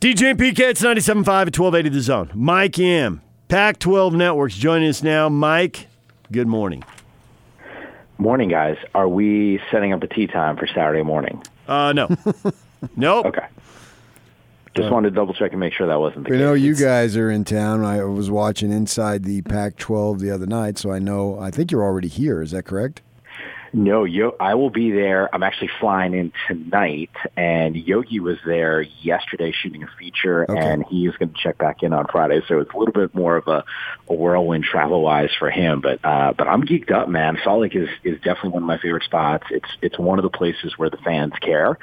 DJ 0.00 0.30
and 0.30 0.38
PK, 0.38 0.60
it's 0.60 0.80
97.5 0.80 1.18
at 1.28 1.58
1280 1.58 1.88
The 1.90 2.00
Zone. 2.00 2.30
Mike 2.34 2.78
Yam 2.78 3.20
Pac 3.48 3.78
12 3.78 4.14
Networks 4.14 4.56
joining 4.56 4.88
us 4.88 5.02
now. 5.02 5.28
Mike, 5.28 5.88
good 6.32 6.46
morning. 6.46 6.82
Morning, 8.16 8.48
guys. 8.48 8.78
Are 8.94 9.08
we 9.08 9.60
setting 9.70 9.92
up 9.92 10.00
the 10.00 10.06
tea 10.06 10.26
time 10.26 10.56
for 10.56 10.66
Saturday 10.66 11.02
morning? 11.02 11.42
Uh, 11.68 11.92
no. 11.92 12.08
nope. 12.96 13.26
Okay. 13.26 13.46
Just 14.74 14.90
wanted 14.90 15.10
to 15.10 15.16
double 15.16 15.34
check 15.34 15.50
and 15.50 15.60
make 15.60 15.74
sure 15.74 15.86
that 15.88 15.98
wasn't 16.00 16.24
the 16.24 16.30
We 16.30 16.36
case. 16.36 16.40
know 16.44 16.54
you 16.54 16.74
guys 16.76 17.14
are 17.16 17.30
in 17.30 17.44
town. 17.44 17.84
I 17.84 18.02
was 18.04 18.30
watching 18.30 18.72
Inside 18.72 19.24
the 19.24 19.42
Pac 19.42 19.76
12 19.76 20.20
the 20.20 20.30
other 20.30 20.46
night, 20.46 20.78
so 20.78 20.92
I 20.92 20.98
know, 20.98 21.38
I 21.38 21.50
think 21.50 21.70
you're 21.70 21.82
already 21.84 22.08
here. 22.08 22.40
Is 22.40 22.52
that 22.52 22.62
correct? 22.64 23.02
No, 23.72 24.04
Yo, 24.04 24.34
I 24.40 24.54
will 24.56 24.70
be 24.70 24.90
there. 24.90 25.32
I'm 25.32 25.42
actually 25.44 25.70
flying 25.78 26.12
in 26.12 26.32
tonight, 26.48 27.10
and 27.36 27.76
Yogi 27.76 28.18
was 28.18 28.36
there 28.44 28.82
yesterday 28.82 29.52
shooting 29.52 29.84
a 29.84 29.88
feature, 29.98 30.44
Okay. 30.50 30.58
and 30.58 30.84
he 30.86 31.06
is 31.06 31.16
going 31.16 31.28
to 31.32 31.38
check 31.40 31.56
back 31.58 31.82
in 31.84 31.92
on 31.92 32.06
Friday. 32.10 32.40
So 32.48 32.58
it's 32.58 32.72
a 32.74 32.76
little 32.76 32.92
bit 32.92 33.14
more 33.14 33.36
of 33.36 33.46
a, 33.46 33.64
a 34.08 34.14
whirlwind 34.14 34.64
travel 34.64 35.02
wise 35.02 35.30
for 35.38 35.50
him. 35.50 35.80
But 35.80 36.04
uh, 36.04 36.32
but 36.36 36.48
I'm 36.48 36.62
geeked 36.64 36.90
up, 36.90 37.08
man. 37.08 37.38
Salt 37.44 37.60
Lake 37.60 37.76
is 37.76 37.88
is 38.02 38.16
definitely 38.22 38.50
one 38.50 38.64
of 38.64 38.66
my 38.66 38.78
favorite 38.78 39.04
spots. 39.04 39.46
It's 39.50 39.68
it's 39.80 39.98
one 39.98 40.18
of 40.18 40.24
the 40.24 40.30
places 40.36 40.76
where 40.76 40.90
the 40.90 40.98
fans 40.98 41.34
care. 41.40 41.78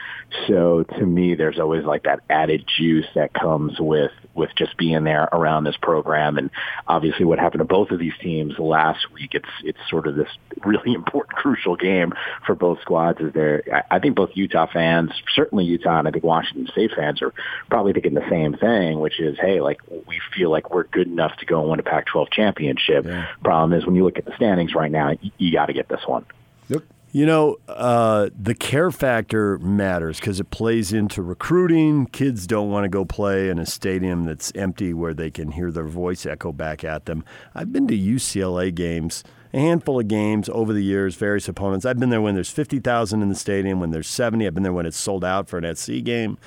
So 0.47 0.83
to 0.83 1.05
me, 1.05 1.35
there's 1.35 1.58
always 1.58 1.85
like 1.85 2.03
that 2.03 2.19
added 2.30 2.66
juice 2.67 3.08
that 3.16 3.33
comes 3.33 3.80
with 3.80 4.11
with 4.33 4.49
just 4.55 4.75
being 4.77 5.03
there 5.05 5.30
around 5.31 5.63
this 5.63 5.77
program. 5.77 6.38
And 6.38 6.49
obviously, 6.85 7.23
what 7.25 7.39
happened 7.39 7.59
to 7.59 7.66
both 7.66 7.91
of 7.91 7.99
these 7.99 8.13
teams 8.22 8.59
last 8.59 9.09
week, 9.13 9.35
it's 9.35 9.47
it's 9.63 9.80
sort 9.89 10.05
of 10.05 10.16
this 10.16 10.30
really 10.66 10.94
important, 10.95 11.38
crucial 11.38 11.77
game 11.80 12.13
for 12.45 12.55
both 12.55 12.81
squads. 12.81 13.20
Is 13.20 13.34
there? 13.34 13.63
I 13.73 13.98
I 13.98 13.99
think 13.99 14.16
both 14.16 14.30
Utah 14.36 14.67
fans, 14.72 15.12
certainly 15.34 15.66
Utah, 15.66 16.00
and 16.00 16.08
I 16.08 16.12
think 16.12 16.23
Washington 16.23 16.67
State 16.72 16.91
fans 16.95 17.22
are 17.22 17.34
probably 17.70 17.94
thinking 17.94 18.13
the 18.13 18.30
same 18.30 18.53
thing, 18.55 19.00
which 19.00 19.20
is, 19.20 19.38
hey, 19.40 19.59
like 19.59 19.80
we 19.90 20.20
feel 20.36 20.52
like 20.52 20.72
we're 20.72 20.84
good 20.84 21.08
enough 21.08 21.36
to 21.38 21.45
go 21.45 21.62
and 21.62 21.70
win 21.70 21.80
a 21.80 21.84
Pac-12 21.84 22.30
championship. 22.31 23.06
Yeah. 23.06 23.28
Problem 23.44 23.73
is, 23.73 23.86
when 23.86 23.95
you 23.95 24.03
look 24.03 24.17
at 24.17 24.25
the 24.25 24.36
standings 24.36 24.75
right 24.75 24.92
now, 24.92 25.11
you, 25.19 25.31
you 25.38 25.52
got 25.52 25.66
to 25.66 25.73
get 25.73 25.89
this 25.89 26.02
one. 26.06 26.25
Yep. 26.69 26.84
You 27.11 27.25
know, 27.25 27.58
uh, 27.67 28.30
the 28.38 28.53
care 28.53 28.91
factor 28.91 29.58
matters 29.59 30.19
because 30.19 30.39
it 30.39 30.52
plays 30.52 30.91
into 30.91 31.22
recruiting. 31.22 32.06
Kids 32.08 32.45
don't 32.45 32.69
want 32.69 32.84
to 32.84 32.89
go 32.89 33.06
play 33.06 33.50
in 33.50 33.58
a 33.58 33.66
stadium 33.66 34.25
that's 34.25 34.52
empty 34.53 34.94
where 34.94 35.14
they 35.14 35.31
can 35.31 35.52
hear 35.52 35.72
their 35.72 35.88
voice 35.88 36.25
echo 36.25 36.52
back 36.52 36.84
at 36.84 37.06
them. 37.06 37.23
I've 37.56 37.72
been 37.72 37.88
to 37.88 37.97
UCLA 37.97 38.75
games, 38.75 39.23
a 39.53 39.59
handful 39.59 40.00
of 40.00 40.08
games 40.08 40.50
over 40.50 40.73
the 40.73 40.84
years, 40.84 41.16
various 41.16 41.48
opponents. 41.48 41.86
I've 41.86 42.00
been 42.00 42.09
there 42.09 42.22
when 42.22 42.36
there's 42.36 42.50
50,000 42.50 43.22
in 43.22 43.30
the 43.30 43.36
stadium, 43.36 43.80
when 43.80 43.92
there's 43.92 44.08
70. 44.08 44.45
I've 44.45 44.53
been 44.53 44.64
there 44.64 44.73
when 44.73 44.86
it's 44.86 44.98
sold 44.98 45.23
out 45.23 45.48
for 45.48 45.58
an 45.58 45.76
SC 45.76 46.03
game. 46.03 46.38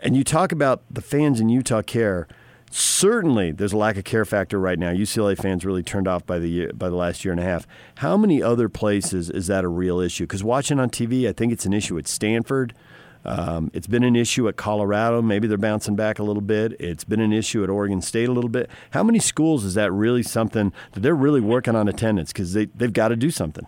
And 0.00 0.16
you 0.16 0.24
talk 0.24 0.50
about 0.50 0.82
the 0.90 1.00
fans 1.00 1.40
in 1.40 1.48
Utah 1.48 1.82
care. 1.82 2.26
Certainly, 2.70 3.52
there's 3.52 3.74
a 3.74 3.76
lack 3.76 3.98
of 3.98 4.04
care 4.04 4.24
factor 4.24 4.58
right 4.58 4.78
now. 4.78 4.90
UCLA 4.92 5.36
fans 5.36 5.64
really 5.64 5.82
turned 5.82 6.08
off 6.08 6.24
by 6.24 6.38
the 6.38 6.48
year, 6.48 6.72
by 6.72 6.88
the 6.88 6.96
last 6.96 7.24
year 7.24 7.30
and 7.30 7.40
a 7.40 7.44
half. 7.44 7.66
How 7.96 8.16
many 8.16 8.42
other 8.42 8.68
places 8.70 9.28
is 9.28 9.46
that 9.48 9.62
a 9.62 9.68
real 9.68 10.00
issue? 10.00 10.24
Because 10.24 10.42
watching 10.42 10.80
on 10.80 10.88
TV, 10.88 11.28
I 11.28 11.32
think 11.32 11.52
it's 11.52 11.66
an 11.66 11.74
issue 11.74 11.98
at 11.98 12.08
Stanford. 12.08 12.74
Um, 13.24 13.70
it's 13.72 13.86
been 13.86 14.02
an 14.02 14.16
issue 14.16 14.48
at 14.48 14.56
Colorado. 14.56 15.22
Maybe 15.22 15.48
they're 15.48 15.58
bouncing 15.58 15.96
back 15.96 16.18
a 16.18 16.22
little 16.22 16.42
bit. 16.42 16.72
It's 16.80 17.04
been 17.04 17.20
an 17.20 17.32
issue 17.32 17.62
at 17.62 17.70
Oregon 17.70 18.02
State 18.02 18.28
a 18.28 18.32
little 18.32 18.50
bit. 18.50 18.70
How 18.90 19.02
many 19.02 19.18
schools 19.18 19.64
is 19.64 19.74
that 19.74 19.92
really 19.92 20.22
something 20.22 20.72
that 20.92 21.00
they're 21.00 21.14
really 21.14 21.40
working 21.40 21.76
on 21.76 21.88
attendance? 21.88 22.32
Because 22.32 22.52
they, 22.52 22.66
they've 22.66 22.92
got 22.92 23.08
to 23.08 23.16
do 23.16 23.30
something. 23.30 23.66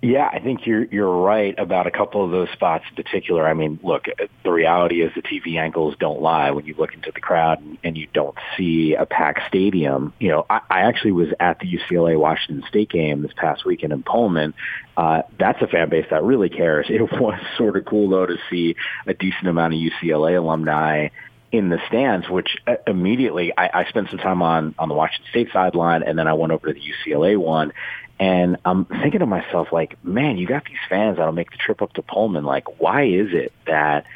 Yeah, 0.00 0.28
I 0.32 0.38
think 0.38 0.64
you're 0.64 0.84
you're 0.84 1.10
right 1.10 1.58
about 1.58 1.88
a 1.88 1.90
couple 1.90 2.24
of 2.24 2.30
those 2.30 2.48
spots 2.52 2.84
in 2.88 3.02
particular. 3.02 3.48
I 3.48 3.54
mean, 3.54 3.80
look, 3.82 4.04
the 4.44 4.50
reality 4.52 5.02
is 5.02 5.10
the 5.16 5.22
TV 5.22 5.56
angles 5.58 5.96
don't 5.98 6.22
lie. 6.22 6.52
When 6.52 6.66
you 6.66 6.76
look 6.78 6.94
into 6.94 7.10
the 7.12 7.20
crowd 7.20 7.60
and, 7.60 7.78
and 7.82 7.96
you 7.96 8.06
don't 8.14 8.36
see 8.56 8.94
a 8.94 9.06
packed 9.06 9.40
stadium, 9.48 10.12
you 10.20 10.28
know, 10.28 10.46
I, 10.48 10.60
I 10.70 10.80
actually 10.82 11.12
was 11.12 11.30
at 11.40 11.58
the 11.58 11.66
UCLA 11.66 12.16
Washington 12.16 12.64
State 12.68 12.90
game 12.90 13.22
this 13.22 13.32
past 13.36 13.64
weekend 13.64 13.92
in 13.92 14.04
Pullman. 14.04 14.54
Uh, 14.96 15.22
that's 15.36 15.60
a 15.62 15.66
fan 15.66 15.88
base 15.88 16.06
that 16.10 16.22
really 16.22 16.48
cares. 16.48 16.86
It 16.98 17.02
was 17.02 17.40
sort 17.56 17.76
of 17.76 17.84
cool 17.84 18.08
though 18.08 18.26
to 18.26 18.36
see 18.50 18.76
a 19.06 19.14
decent 19.14 19.48
amount 19.48 19.74
of 19.74 19.80
UCLA 19.80 20.38
alumni 20.38 21.08
in 21.50 21.70
the 21.70 21.78
stands, 21.88 22.28
which 22.28 22.56
uh, 22.66 22.74
immediately 22.86 23.52
I, 23.56 23.80
I 23.80 23.88
spent 23.88 24.10
some 24.10 24.18
time 24.18 24.42
on 24.42 24.74
on 24.78 24.88
the 24.88 24.94
Washington 24.94 25.26
State 25.30 25.48
sideline, 25.52 26.02
and 26.02 26.18
then 26.18 26.28
I 26.28 26.34
went 26.34 26.52
over 26.52 26.66
to 26.68 26.72
the 26.72 26.80
UCLA 26.80 27.36
one. 27.36 27.72
And 28.20 28.56
I'm 28.64 28.84
thinking 28.84 29.20
to 29.20 29.26
myself, 29.26 29.68
like, 29.72 30.02
man, 30.04 30.38
you 30.38 30.46
got 30.46 30.64
these 30.64 30.76
fans 30.88 31.18
that'll 31.18 31.32
make 31.32 31.50
the 31.50 31.56
trip 31.56 31.82
up 31.82 31.92
to 31.94 32.02
Pullman. 32.02 32.44
Like, 32.44 32.80
why 32.80 33.04
is 33.04 33.28
it 33.32 33.52
that 33.66 34.06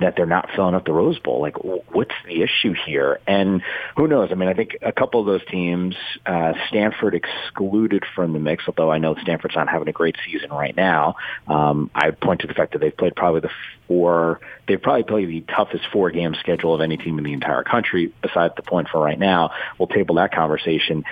that 0.00 0.14
they're 0.16 0.26
not 0.26 0.48
filling 0.54 0.74
up 0.74 0.84
the 0.84 0.92
Rose 0.92 1.18
Bowl? 1.18 1.40
Like, 1.40 1.56
what's 1.64 2.14
the 2.26 2.42
issue 2.42 2.72
here? 2.72 3.20
And 3.26 3.62
who 3.96 4.06
knows? 4.06 4.28
I 4.30 4.34
mean, 4.34 4.48
I 4.48 4.54
think 4.54 4.76
a 4.80 4.92
couple 4.92 5.20
of 5.20 5.26
those 5.26 5.44
teams, 5.50 5.96
uh, 6.24 6.52
Stanford 6.68 7.14
excluded 7.14 8.04
from 8.14 8.32
the 8.32 8.38
mix, 8.38 8.64
although 8.68 8.90
I 8.90 8.98
know 8.98 9.16
Stanford's 9.20 9.56
not 9.56 9.68
having 9.68 9.88
a 9.88 9.92
great 9.92 10.16
season 10.24 10.50
right 10.50 10.76
now. 10.76 11.16
Um, 11.46 11.90
I 11.94 12.10
point 12.12 12.42
to 12.42 12.46
the 12.46 12.54
fact 12.54 12.72
that 12.72 12.78
they've 12.78 12.96
played 12.96 13.16
probably 13.16 13.40
the 13.40 13.50
four, 13.88 14.40
they've 14.66 14.80
probably 14.80 15.02
played 15.02 15.28
the 15.28 15.40
toughest 15.52 15.84
four 15.92 16.10
game 16.10 16.34
schedule 16.38 16.74
of 16.74 16.80
any 16.80 16.96
team 16.96 17.18
in 17.18 17.24
the 17.24 17.32
entire 17.32 17.64
country, 17.64 18.12
besides 18.22 18.54
the 18.56 18.62
point 18.62 18.88
for 18.88 19.00
right 19.02 19.18
now. 19.18 19.50
We'll 19.78 19.88
table 19.88 20.14
that 20.16 20.32
conversation 20.32 21.04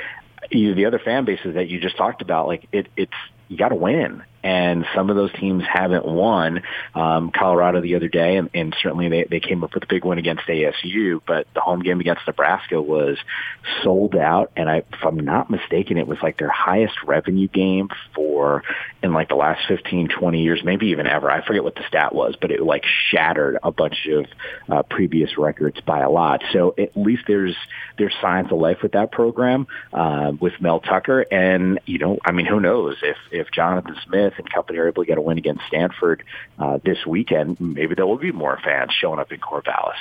you, 0.50 0.74
the 0.74 0.86
other 0.86 0.98
fan 0.98 1.24
bases 1.24 1.54
that 1.54 1.68
you 1.68 1.80
just 1.80 1.96
talked 1.96 2.22
about, 2.22 2.46
like 2.46 2.66
it, 2.72 2.88
it's 2.96 3.12
you 3.48 3.56
got 3.56 3.68
to 3.68 3.76
win, 3.76 4.24
and 4.42 4.84
some 4.94 5.08
of 5.08 5.16
those 5.16 5.32
teams 5.32 5.62
haven't 5.64 6.04
won. 6.04 6.62
Um, 6.94 7.30
Colorado 7.30 7.80
the 7.80 7.94
other 7.94 8.08
day, 8.08 8.36
and, 8.36 8.50
and 8.54 8.74
certainly 8.82 9.08
they, 9.08 9.24
they 9.24 9.40
came 9.40 9.62
up 9.62 9.74
with 9.74 9.84
a 9.84 9.86
big 9.86 10.04
win 10.04 10.18
against 10.18 10.46
ASU, 10.46 11.20
but 11.26 11.46
the 11.54 11.60
home 11.60 11.80
game 11.80 12.00
against 12.00 12.26
Nebraska 12.26 12.82
was 12.82 13.18
sold 13.82 14.16
out, 14.16 14.50
and 14.56 14.68
I, 14.68 14.78
if 14.78 15.04
I'm 15.04 15.20
not 15.20 15.48
mistaken, 15.48 15.96
it 15.96 16.08
was 16.08 16.18
like 16.22 16.38
their 16.38 16.50
highest 16.50 17.02
revenue 17.04 17.48
game 17.48 17.88
for 18.14 18.25
in 19.02 19.12
like 19.12 19.28
the 19.28 19.34
last 19.34 19.66
15, 19.68 20.08
20 20.08 20.42
years, 20.42 20.62
maybe 20.64 20.88
even 20.88 21.06
ever. 21.06 21.30
I 21.30 21.44
forget 21.44 21.64
what 21.64 21.74
the 21.74 21.84
stat 21.88 22.14
was, 22.14 22.36
but 22.40 22.50
it 22.50 22.62
like 22.62 22.84
shattered 23.10 23.58
a 23.62 23.70
bunch 23.70 24.06
of 24.06 24.26
uh, 24.68 24.82
previous 24.82 25.38
records 25.38 25.80
by 25.80 26.00
a 26.00 26.10
lot. 26.10 26.42
So 26.52 26.74
at 26.78 26.96
least 26.96 27.24
there's 27.26 27.56
there's 27.98 28.14
signs 28.20 28.52
of 28.52 28.58
life 28.58 28.78
with 28.82 28.92
that 28.92 29.12
program 29.12 29.66
uh, 29.92 30.32
with 30.38 30.60
Mel 30.60 30.80
Tucker, 30.80 31.24
and 31.30 31.80
you 31.86 31.98
know, 31.98 32.18
I 32.24 32.32
mean, 32.32 32.46
who 32.46 32.60
knows 32.60 32.96
if 33.02 33.16
if 33.30 33.50
Jonathan 33.50 33.96
Smith 34.04 34.34
and 34.38 34.50
company 34.50 34.78
are 34.78 34.88
able 34.88 35.02
to 35.02 35.06
get 35.06 35.18
a 35.18 35.22
win 35.22 35.38
against 35.38 35.62
Stanford 35.68 36.22
uh, 36.58 36.78
this 36.84 37.04
weekend, 37.06 37.60
maybe 37.60 37.94
there 37.94 38.06
will 38.06 38.18
be 38.18 38.32
more 38.32 38.58
fans 38.62 38.92
showing 38.92 39.18
up 39.18 39.32
in 39.32 39.40
Corvallis. 39.40 39.94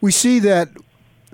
We 0.00 0.10
see 0.10 0.40
that 0.40 0.68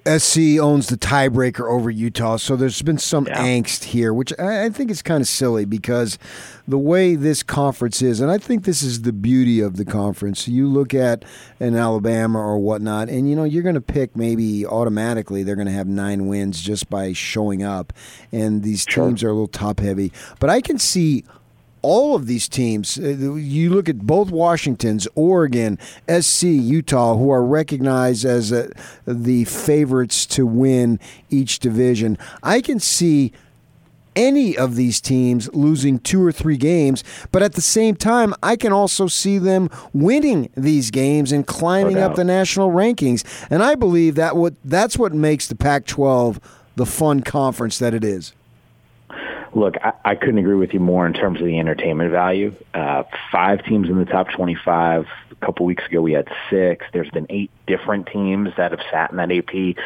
SC 0.09 0.59
owns 0.59 0.87
the 0.89 0.97
tiebreaker 0.97 1.71
over 1.71 1.91
Utah, 1.91 2.37
so 2.37 2.57
there's 2.57 2.81
been 2.83 2.99
some 2.99 3.27
Yeah. 3.27 3.37
angst 3.43 3.85
here, 3.85 4.15
which 4.15 4.33
I 4.39 4.65
I 4.65 4.71
think 4.71 4.91
is 4.91 5.03
kind 5.03 5.21
of 5.21 5.29
silly 5.29 5.65
because 5.65 6.19
the 6.67 6.79
way 6.79 7.15
this 7.15 7.43
conference 7.43 8.01
is, 8.03 8.21
and 8.21 8.31
I 8.31 8.39
think 8.39 8.65
this 8.65 8.83
is 8.83 9.03
the 9.03 9.13
beauty 9.13 9.61
of 9.61 9.77
the 9.77 9.85
conference. 9.85 10.49
You 10.49 10.67
look 10.69 10.95
at 10.95 11.25
an 11.61 11.77
Alabama 11.77 12.39
or 12.39 12.59
whatnot, 12.59 13.09
and 13.09 13.29
you 13.29 13.37
know 13.37 13.45
you're 13.45 13.63
going 13.63 13.75
to 13.75 13.81
pick 13.81 14.17
maybe 14.17 14.65
automatically 14.67 15.43
they're 15.43 15.57
going 15.57 15.67
to 15.69 15.73
have 15.73 15.87
nine 15.89 16.27
wins 16.27 16.61
just 16.61 16.89
by 16.89 17.13
showing 17.13 17.63
up, 17.63 17.93
and 18.33 18.63
these 18.63 18.85
Sure. 18.89 19.07
teams 19.07 19.23
are 19.23 19.29
a 19.29 19.33
little 19.33 19.47
top 19.47 19.81
heavy. 19.81 20.13
But 20.41 20.51
I 20.51 20.61
can 20.61 20.79
see 20.79 21.25
all 21.83 22.15
of 22.15 22.27
these 22.27 22.49
teams, 22.49 22.99
uh, 22.99 23.35
you 23.35 23.71
look 23.71 23.89
at 23.89 23.99
both 24.01 24.31
Washington's, 24.31 25.07
Oregon, 25.15 25.79
SC, 26.09 26.45
Utah, 26.45 27.17
who 27.17 27.31
are 27.31 27.45
recognized 27.45 28.25
as 28.25 28.53
uh, 28.53 28.71
the 29.07 29.45
favorites 29.45 30.27
to 30.27 30.47
win 30.47 30.99
each 31.31 31.59
division. 31.59 32.19
I 32.43 32.61
can 32.61 32.81
see 32.81 33.33
any 34.17 34.59
of 34.59 34.75
these 34.75 35.01
teams 35.01 35.49
losing 35.55 36.01
two 36.01 36.25
or 36.25 36.33
three 36.33 36.57
games, 36.57 37.05
but 37.31 37.43
at 37.43 37.53
the 37.53 37.63
same 37.63 37.95
time, 37.95 38.35
I 38.43 38.57
can 38.57 38.73
also 38.73 39.07
see 39.07 39.39
them 39.39 39.71
winning 39.93 40.51
these 40.57 40.91
games 40.91 41.31
and 41.31 41.47
climbing 41.47 41.95
No 41.95 42.07
up 42.07 42.17
the 42.17 42.25
national 42.25 42.71
rankings. 42.71 43.25
And 43.49 43.63
I 43.63 43.77
believe 43.77 44.17
that 44.17 44.37
what 44.37 44.55
that's 44.65 44.99
what 44.99 45.13
makes 45.13 45.47
the 45.47 45.55
Pac-12 45.55 46.39
the 46.75 46.87
fun 46.87 47.21
conference 47.21 47.79
that 47.79 47.95
it 47.95 48.05
is. 48.05 48.33
Look, 49.59 49.75
I, 49.83 49.93
I 50.05 50.15
couldn't 50.15 50.39
agree 50.39 50.55
with 50.55 50.73
you 50.73 50.79
more 50.79 51.05
in 51.05 51.13
terms 51.13 51.41
of 51.41 51.47
the 51.47 51.59
entertainment 51.59 52.13
value. 52.13 52.55
Uh, 52.73 53.03
five 53.33 53.65
teams 53.65 53.89
in 53.89 53.99
the 53.99 54.05
top 54.05 54.29
25. 54.31 55.07
A 55.33 55.35
couple 55.45 55.67
weeks 55.67 55.85
ago, 55.85 56.01
we 56.01 56.13
had 56.13 56.29
six. 56.49 56.87
There's 56.93 57.11
been 57.11 57.27
eight 57.29 57.51
different 57.67 58.07
teams 58.07 58.51
that 58.57 58.71
have 58.71 58.81
sat 58.91 59.11
in 59.11 59.17
that 59.17 59.33
AP 59.33 59.77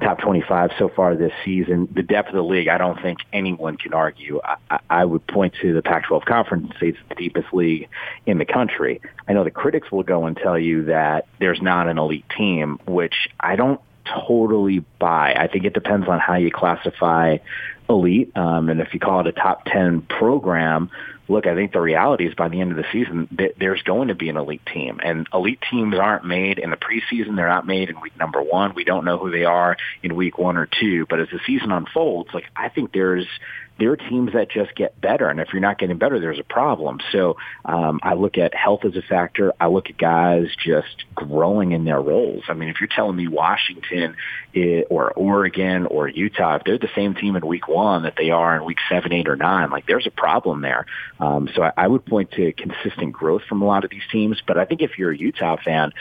top 0.00 0.18
25 0.18 0.72
so 0.78 0.90
far 0.90 1.16
this 1.16 1.32
season. 1.46 1.88
The 1.94 2.02
depth 2.02 2.28
of 2.28 2.34
the 2.34 2.44
league, 2.44 2.68
I 2.68 2.76
don't 2.76 3.00
think 3.00 3.20
anyone 3.32 3.78
can 3.78 3.94
argue. 3.94 4.40
I, 4.44 4.80
I, 4.90 5.04
would 5.06 5.26
point 5.26 5.54
to 5.62 5.72
the 5.72 5.82
Pac-12 5.82 6.26
conference 6.26 6.64
and 6.70 6.74
say 6.78 6.88
it's 6.88 6.98
the 7.08 7.14
deepest 7.14 7.54
league 7.54 7.88
in 8.26 8.36
the 8.36 8.44
country. 8.44 9.00
I 9.26 9.32
know 9.32 9.44
the 9.44 9.50
critics 9.50 9.90
will 9.90 10.02
go 10.02 10.26
and 10.26 10.36
tell 10.36 10.58
you 10.58 10.84
that 10.86 11.26
there's 11.40 11.62
not 11.62 11.88
an 11.88 11.96
elite 11.98 12.26
team, 12.36 12.78
which 12.86 13.28
I 13.40 13.56
don't 13.56 13.80
totally 14.04 14.80
buy. 14.98 15.34
I 15.34 15.46
think 15.48 15.64
it 15.64 15.74
depends 15.74 16.08
on 16.08 16.18
how 16.18 16.34
you 16.34 16.50
classify 16.50 17.38
elite. 17.88 18.36
Um, 18.36 18.68
and 18.68 18.80
if 18.80 18.94
you 18.94 19.00
call 19.00 19.20
it 19.20 19.26
a 19.26 19.32
top 19.32 19.64
10 19.66 20.02
program, 20.02 20.90
look, 21.28 21.46
I 21.46 21.54
think 21.54 21.72
the 21.72 21.80
reality 21.80 22.26
is 22.26 22.34
by 22.34 22.48
the 22.48 22.60
end 22.60 22.70
of 22.70 22.76
the 22.76 22.86
season, 22.92 23.28
there's 23.58 23.82
going 23.82 24.08
to 24.08 24.14
be 24.14 24.28
an 24.28 24.36
elite 24.36 24.64
team, 24.72 25.00
and 25.02 25.28
elite 25.32 25.62
teams 25.70 25.96
aren't 25.96 26.24
made 26.24 26.58
in 26.58 26.70
the 26.70 26.76
preseason. 26.76 27.36
They're 27.36 27.48
not 27.48 27.66
made 27.66 27.90
in 27.90 28.00
week 28.00 28.16
number 28.18 28.42
one. 28.42 28.74
We 28.74 28.84
don't 28.84 29.04
know 29.04 29.18
who 29.18 29.30
they 29.30 29.44
are 29.44 29.76
in 30.02 30.14
week 30.14 30.38
one 30.38 30.56
or 30.56 30.66
two, 30.66 31.06
but 31.06 31.20
as 31.20 31.28
the 31.30 31.40
season 31.46 31.72
unfolds, 31.72 32.30
like 32.34 32.44
I 32.56 32.68
think 32.68 32.92
there's 32.92 33.26
there 33.78 33.90
are 33.90 33.96
teams 33.96 34.32
that 34.34 34.50
just 34.50 34.74
get 34.74 35.00
better, 35.00 35.28
and 35.28 35.40
if 35.40 35.48
you're 35.52 35.60
not 35.62 35.78
getting 35.78 35.98
better, 35.98 36.20
there's 36.20 36.38
a 36.38 36.44
problem. 36.44 37.00
So 37.10 37.36
um, 37.64 38.00
I 38.02 38.14
look 38.14 38.38
at 38.38 38.54
health 38.54 38.84
as 38.84 38.96
a 38.96 39.02
factor. 39.02 39.52
I 39.58 39.66
look 39.66 39.90
at 39.90 39.98
guys 39.98 40.48
just 40.64 41.04
growing 41.14 41.72
in 41.72 41.84
their 41.84 42.00
roles. 42.00 42.44
I 42.48 42.54
mean, 42.54 42.68
if 42.68 42.80
you're 42.80 42.88
telling 42.94 43.16
me 43.16 43.28
Washington 43.28 44.16
or 44.88 45.12
Oregon 45.12 45.86
or 45.86 46.08
Utah, 46.08 46.56
if 46.56 46.64
they're 46.64 46.78
the 46.78 46.90
same 46.94 47.14
team 47.14 47.34
in 47.34 47.46
week 47.46 47.66
one 47.66 48.04
that 48.04 48.14
they 48.16 48.30
are 48.30 48.56
in 48.56 48.64
week 48.64 48.78
seven, 48.88 49.12
eight, 49.12 49.28
or 49.28 49.36
nine, 49.36 49.70
like 49.70 49.86
there's 49.86 50.06
a 50.06 50.10
problem 50.10 50.60
there. 50.60 50.86
Um, 51.18 51.48
so 51.54 51.62
I, 51.62 51.72
I 51.76 51.88
would 51.88 52.04
point 52.04 52.30
to 52.32 52.52
consistent 52.52 53.12
growth 53.12 53.42
from 53.48 53.62
a 53.62 53.64
lot 53.64 53.84
of 53.84 53.90
these 53.90 54.02
teams. 54.10 54.40
But 54.46 54.58
I 54.58 54.64
think 54.64 54.82
if 54.82 54.98
you're 54.98 55.12
a 55.12 55.16
Utah 55.16 55.56
fan, 55.64 55.92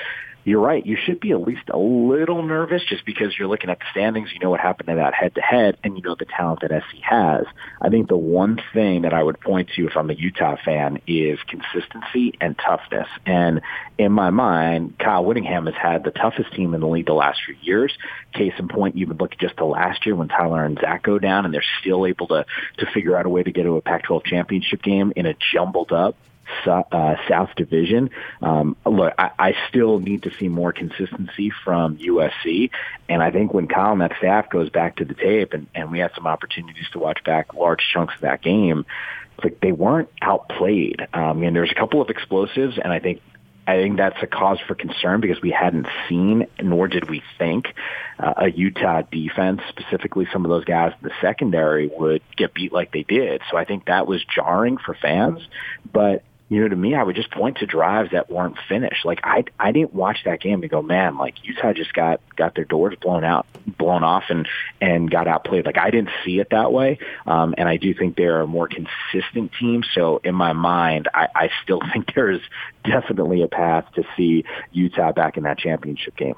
you're 0.43 0.59
right. 0.59 0.85
You 0.85 0.97
should 1.01 1.19
be 1.19 1.31
at 1.31 1.41
least 1.41 1.69
a 1.69 1.77
little 1.77 2.41
nervous 2.41 2.81
just 2.87 3.05
because 3.05 3.37
you're 3.37 3.47
looking 3.47 3.69
at 3.69 3.79
the 3.79 3.85
standings. 3.91 4.29
You 4.33 4.39
know 4.39 4.49
what 4.49 4.59
happened 4.59 4.87
to 4.89 4.95
that 4.95 5.13
head 5.13 5.35
to 5.35 5.41
head 5.41 5.77
and 5.83 5.95
you 5.95 6.01
know 6.01 6.15
the 6.17 6.25
talent 6.25 6.61
that 6.61 6.71
SC 6.71 6.97
has. 7.03 7.45
I 7.79 7.89
think 7.89 8.07
the 8.07 8.17
one 8.17 8.59
thing 8.73 9.03
that 9.03 9.13
I 9.13 9.21
would 9.21 9.39
point 9.39 9.69
to 9.75 9.85
if 9.85 9.95
I'm 9.95 10.09
a 10.09 10.13
Utah 10.13 10.57
fan 10.63 10.99
is 11.05 11.37
consistency 11.47 12.33
and 12.41 12.57
toughness. 12.57 13.07
And 13.25 13.61
in 13.97 14.11
my 14.11 14.31
mind, 14.31 14.97
Kyle 14.97 15.23
Whittingham 15.23 15.67
has 15.67 15.75
had 15.75 16.03
the 16.03 16.11
toughest 16.11 16.53
team 16.53 16.73
in 16.73 16.81
the 16.81 16.87
league 16.87 17.05
the 17.05 17.13
last 17.13 17.41
few 17.45 17.55
years. 17.61 17.95
Case 18.33 18.53
in 18.57 18.67
point, 18.67 18.97
you 18.97 19.07
would 19.07 19.19
look 19.19 19.33
at 19.33 19.39
just 19.39 19.57
the 19.57 19.65
last 19.65 20.05
year 20.05 20.15
when 20.15 20.27
Tyler 20.27 20.65
and 20.65 20.79
Zach 20.79 21.03
go 21.03 21.19
down 21.19 21.45
and 21.45 21.53
they're 21.53 21.63
still 21.81 22.07
able 22.07 22.27
to, 22.27 22.45
to 22.79 22.85
figure 22.93 23.15
out 23.15 23.25
a 23.25 23.29
way 23.29 23.43
to 23.43 23.51
get 23.51 23.63
to 23.63 23.77
a 23.77 23.81
Pac-12 23.81 24.25
championship 24.25 24.81
game 24.81 25.13
in 25.15 25.27
a 25.27 25.35
jumbled 25.53 25.91
up 25.91 26.15
uh, 26.65 27.15
South 27.29 27.49
Division. 27.55 28.09
Um, 28.41 28.75
look, 28.85 29.13
I, 29.17 29.31
I 29.37 29.53
still 29.69 29.99
need 29.99 30.23
to 30.23 30.31
see 30.39 30.47
more 30.47 30.73
consistency 30.73 31.51
from 31.63 31.97
USC, 31.97 32.69
and 33.09 33.21
I 33.21 33.31
think 33.31 33.53
when 33.53 33.67
Kyle 33.67 33.93
and 33.93 34.01
that 34.01 34.13
staff 34.17 34.49
goes 34.49 34.69
back 34.69 34.97
to 34.97 35.05
the 35.05 35.13
tape, 35.13 35.53
and, 35.53 35.67
and 35.73 35.91
we 35.91 35.99
had 35.99 36.11
some 36.15 36.27
opportunities 36.27 36.85
to 36.93 36.99
watch 36.99 37.23
back 37.23 37.53
large 37.53 37.81
chunks 37.93 38.15
of 38.15 38.21
that 38.21 38.41
game, 38.41 38.85
like 39.43 39.59
they 39.61 39.71
weren't 39.71 40.09
outplayed. 40.21 41.07
Um, 41.13 41.41
and 41.43 41.55
there's 41.55 41.71
a 41.71 41.79
couple 41.79 42.01
of 42.01 42.09
explosives, 42.09 42.77
and 42.77 42.91
I 42.91 42.99
think 42.99 43.21
I 43.67 43.75
think 43.75 43.97
that's 43.97 44.17
a 44.21 44.27
cause 44.27 44.59
for 44.67 44.73
concern 44.73 45.21
because 45.21 45.41
we 45.41 45.51
hadn't 45.51 45.87
seen, 46.09 46.47
nor 46.61 46.87
did 46.87 47.09
we 47.09 47.21
think, 47.37 47.67
uh, 48.19 48.33
a 48.37 48.51
Utah 48.51 49.03
defense, 49.03 49.61
specifically 49.69 50.27
some 50.33 50.45
of 50.45 50.49
those 50.49 50.65
guys 50.65 50.93
in 51.01 51.07
the 51.07 51.13
secondary, 51.21 51.87
would 51.87 52.23
get 52.35 52.53
beat 52.55 52.73
like 52.73 52.91
they 52.91 53.03
did. 53.03 53.41
So 53.51 53.57
I 53.57 53.65
think 53.65 53.85
that 53.85 54.07
was 54.07 54.23
jarring 54.25 54.77
for 54.77 54.95
fans. 54.95 55.39
But 55.93 56.23
you 56.51 56.59
know, 56.59 56.67
to 56.67 56.75
me, 56.75 56.95
I 56.95 57.01
would 57.01 57.15
just 57.15 57.31
point 57.31 57.59
to 57.59 57.65
drives 57.65 58.11
that 58.11 58.29
weren't 58.29 58.57
finished. 58.67 59.05
Like 59.05 59.21
I, 59.23 59.45
I 59.57 59.71
didn't 59.71 59.93
watch 59.93 60.17
that 60.25 60.41
game 60.41 60.61
and 60.61 60.69
go, 60.69 60.81
man, 60.81 61.17
like 61.17 61.35
Utah 61.43 61.71
just 61.71 61.93
got 61.93 62.19
got 62.35 62.55
their 62.55 62.65
doors 62.65 62.93
blown 62.99 63.23
out, 63.23 63.47
blown 63.65 64.03
off, 64.03 64.25
and 64.27 64.45
and 64.81 65.09
got 65.09 65.29
outplayed. 65.29 65.65
Like 65.65 65.77
I 65.77 65.89
didn't 65.91 66.09
see 66.25 66.41
it 66.41 66.49
that 66.51 66.73
way, 66.73 66.99
um, 67.25 67.55
and 67.57 67.69
I 67.69 67.77
do 67.77 67.93
think 67.93 68.17
they're 68.17 68.41
a 68.41 68.47
more 68.47 68.67
consistent 68.67 69.53
team. 69.57 69.83
So 69.95 70.19
in 70.25 70.35
my 70.35 70.51
mind, 70.51 71.07
I, 71.13 71.29
I 71.33 71.49
still 71.63 71.79
think 71.93 72.13
there 72.13 72.29
is 72.29 72.41
definitely 72.83 73.43
a 73.43 73.47
path 73.47 73.85
to 73.95 74.03
see 74.17 74.43
Utah 74.73 75.13
back 75.13 75.37
in 75.37 75.43
that 75.43 75.57
championship 75.57 76.17
game. 76.17 76.35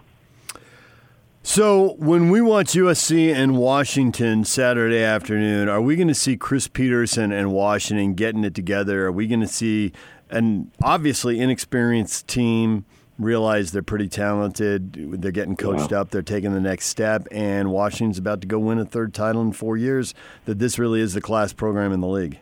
So, 1.46 1.96
when 2.00 2.30
we 2.30 2.40
watch 2.40 2.68
USC 2.68 3.36
and 3.36 3.58
Washington 3.58 4.46
Saturday 4.46 5.04
afternoon, 5.04 5.68
are 5.68 5.82
we 5.82 5.98
going 5.98 6.08
to 6.08 6.16
see 6.16 6.38
Chris 6.38 6.70
Petersen 6.70 7.34
and 7.34 7.52
Washington 7.52 8.14
getting 8.14 8.46
it 8.46 8.56
together? 8.56 9.08
Are 9.08 9.12
we 9.12 9.28
going 9.28 9.42
to 9.42 9.48
see 9.48 9.92
an 10.30 10.72
obviously 10.82 11.42
inexperienced 11.42 12.30
team 12.30 12.86
realize 13.20 13.74
they're 13.74 13.84
pretty 13.84 14.08
talented? 14.08 14.94
They're 15.22 15.34
getting 15.34 15.58
coached 15.58 15.92
up, 15.92 16.12
they're 16.12 16.22
taking 16.22 16.54
the 16.54 16.62
next 16.62 16.86
step, 16.86 17.28
and 17.30 17.74
Washington's 17.74 18.18
about 18.18 18.40
to 18.40 18.48
go 18.48 18.58
win 18.58 18.80
a 18.80 18.86
third 18.86 19.14
title 19.14 19.42
in 19.42 19.52
four 19.52 19.76
years. 19.76 20.16
That 20.46 20.60
this 20.60 20.80
really 20.80 21.02
is 21.02 21.14
the 21.14 21.22
class 21.22 21.52
program 21.52 21.92
in 21.92 22.00
the 22.00 22.08
league. 22.08 22.40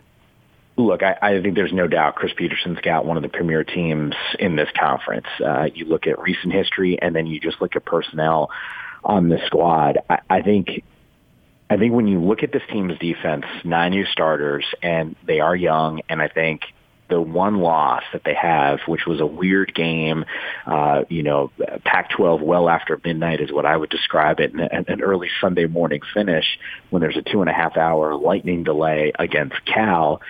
Look, 0.76 1.02
I, 1.02 1.18
I 1.20 1.42
think 1.42 1.56
there's 1.56 1.72
no 1.72 1.88
doubt 1.88 2.14
Chris 2.14 2.32
Petersen's 2.36 2.78
got 2.78 3.04
one 3.04 3.16
of 3.16 3.24
the 3.24 3.28
premier 3.28 3.64
teams 3.64 4.14
in 4.38 4.54
this 4.54 4.68
conference. 4.78 5.26
Uh, 5.44 5.64
you 5.74 5.86
look 5.86 6.06
at 6.06 6.20
recent 6.20 6.52
history, 6.52 7.02
and 7.02 7.16
then 7.16 7.26
you 7.26 7.40
just 7.40 7.60
look 7.60 7.74
at 7.74 7.84
personnel 7.84 8.48
on 9.04 9.28
the 9.28 9.38
squad. 9.46 9.98
I, 10.08 10.18
I 10.28 10.42
think 10.42 10.82
I 11.72 11.78
think 11.78 11.94
when 11.94 12.06
you 12.06 12.20
look 12.20 12.42
at 12.42 12.52
this 12.52 12.62
team's 12.70 12.98
defense, 12.98 13.46
nine 13.64 13.92
new 13.92 14.04
starters, 14.04 14.66
and 14.82 15.16
they 15.26 15.40
are 15.40 15.56
young, 15.56 16.02
and 16.08 16.20
I 16.20 16.28
think 16.28 16.62
the 17.08 17.20
one 17.20 17.58
loss 17.60 18.02
that 18.12 18.24
they 18.24 18.34
have, 18.34 18.80
which 18.86 19.06
was 19.06 19.20
a 19.20 19.26
weird 19.26 19.74
game, 19.74 20.24
uh, 20.66 21.04
you 21.08 21.22
know, 21.22 21.50
Pac-12 21.84 22.42
well 22.42 22.68
after 22.68 23.00
midnight 23.04 23.40
is 23.40 23.50
what 23.50 23.64
I 23.64 23.76
would 23.76 23.90
describe 23.90 24.40
it, 24.40 24.52
and 24.52 24.88
an 24.88 25.00
early 25.02 25.28
Sunday 25.40 25.66
morning 25.66 26.00
finish 26.12 26.44
when 26.90 27.00
there's 27.00 27.16
a 27.16 27.22
two 27.22 27.40
and 27.40 27.48
a 27.48 27.54
half 27.54 27.76
hour 27.76 28.14
lightning 28.16 28.64
delay 28.64 29.12
against 29.18 29.64
Cal. 29.64 30.20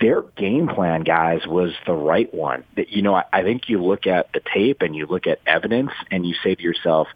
Their 0.00 0.22
game 0.22 0.68
plan, 0.68 1.02
guys, 1.02 1.46
was 1.46 1.72
the 1.86 1.92
right 1.92 2.32
one. 2.32 2.64
You 2.76 3.02
know, 3.02 3.14
I, 3.14 3.24
I 3.32 3.42
think 3.42 3.68
you 3.68 3.82
look 3.82 4.06
at 4.06 4.32
the 4.32 4.40
tape 4.54 4.82
and 4.82 4.94
you 4.94 5.06
look 5.06 5.26
at 5.26 5.40
evidence, 5.46 5.90
and 6.10 6.24
you 6.24 6.34
say 6.42 6.54
to 6.54 6.62
yourself, 6.62 7.08